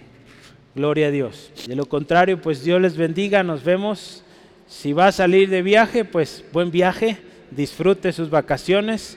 [0.73, 1.51] Gloria a Dios.
[1.67, 3.43] De lo contrario, pues Dios les bendiga.
[3.43, 4.23] Nos vemos.
[4.67, 7.19] Si va a salir de viaje, pues buen viaje.
[7.51, 9.15] Disfrute sus vacaciones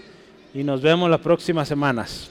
[0.53, 2.31] y nos vemos las próximas semanas.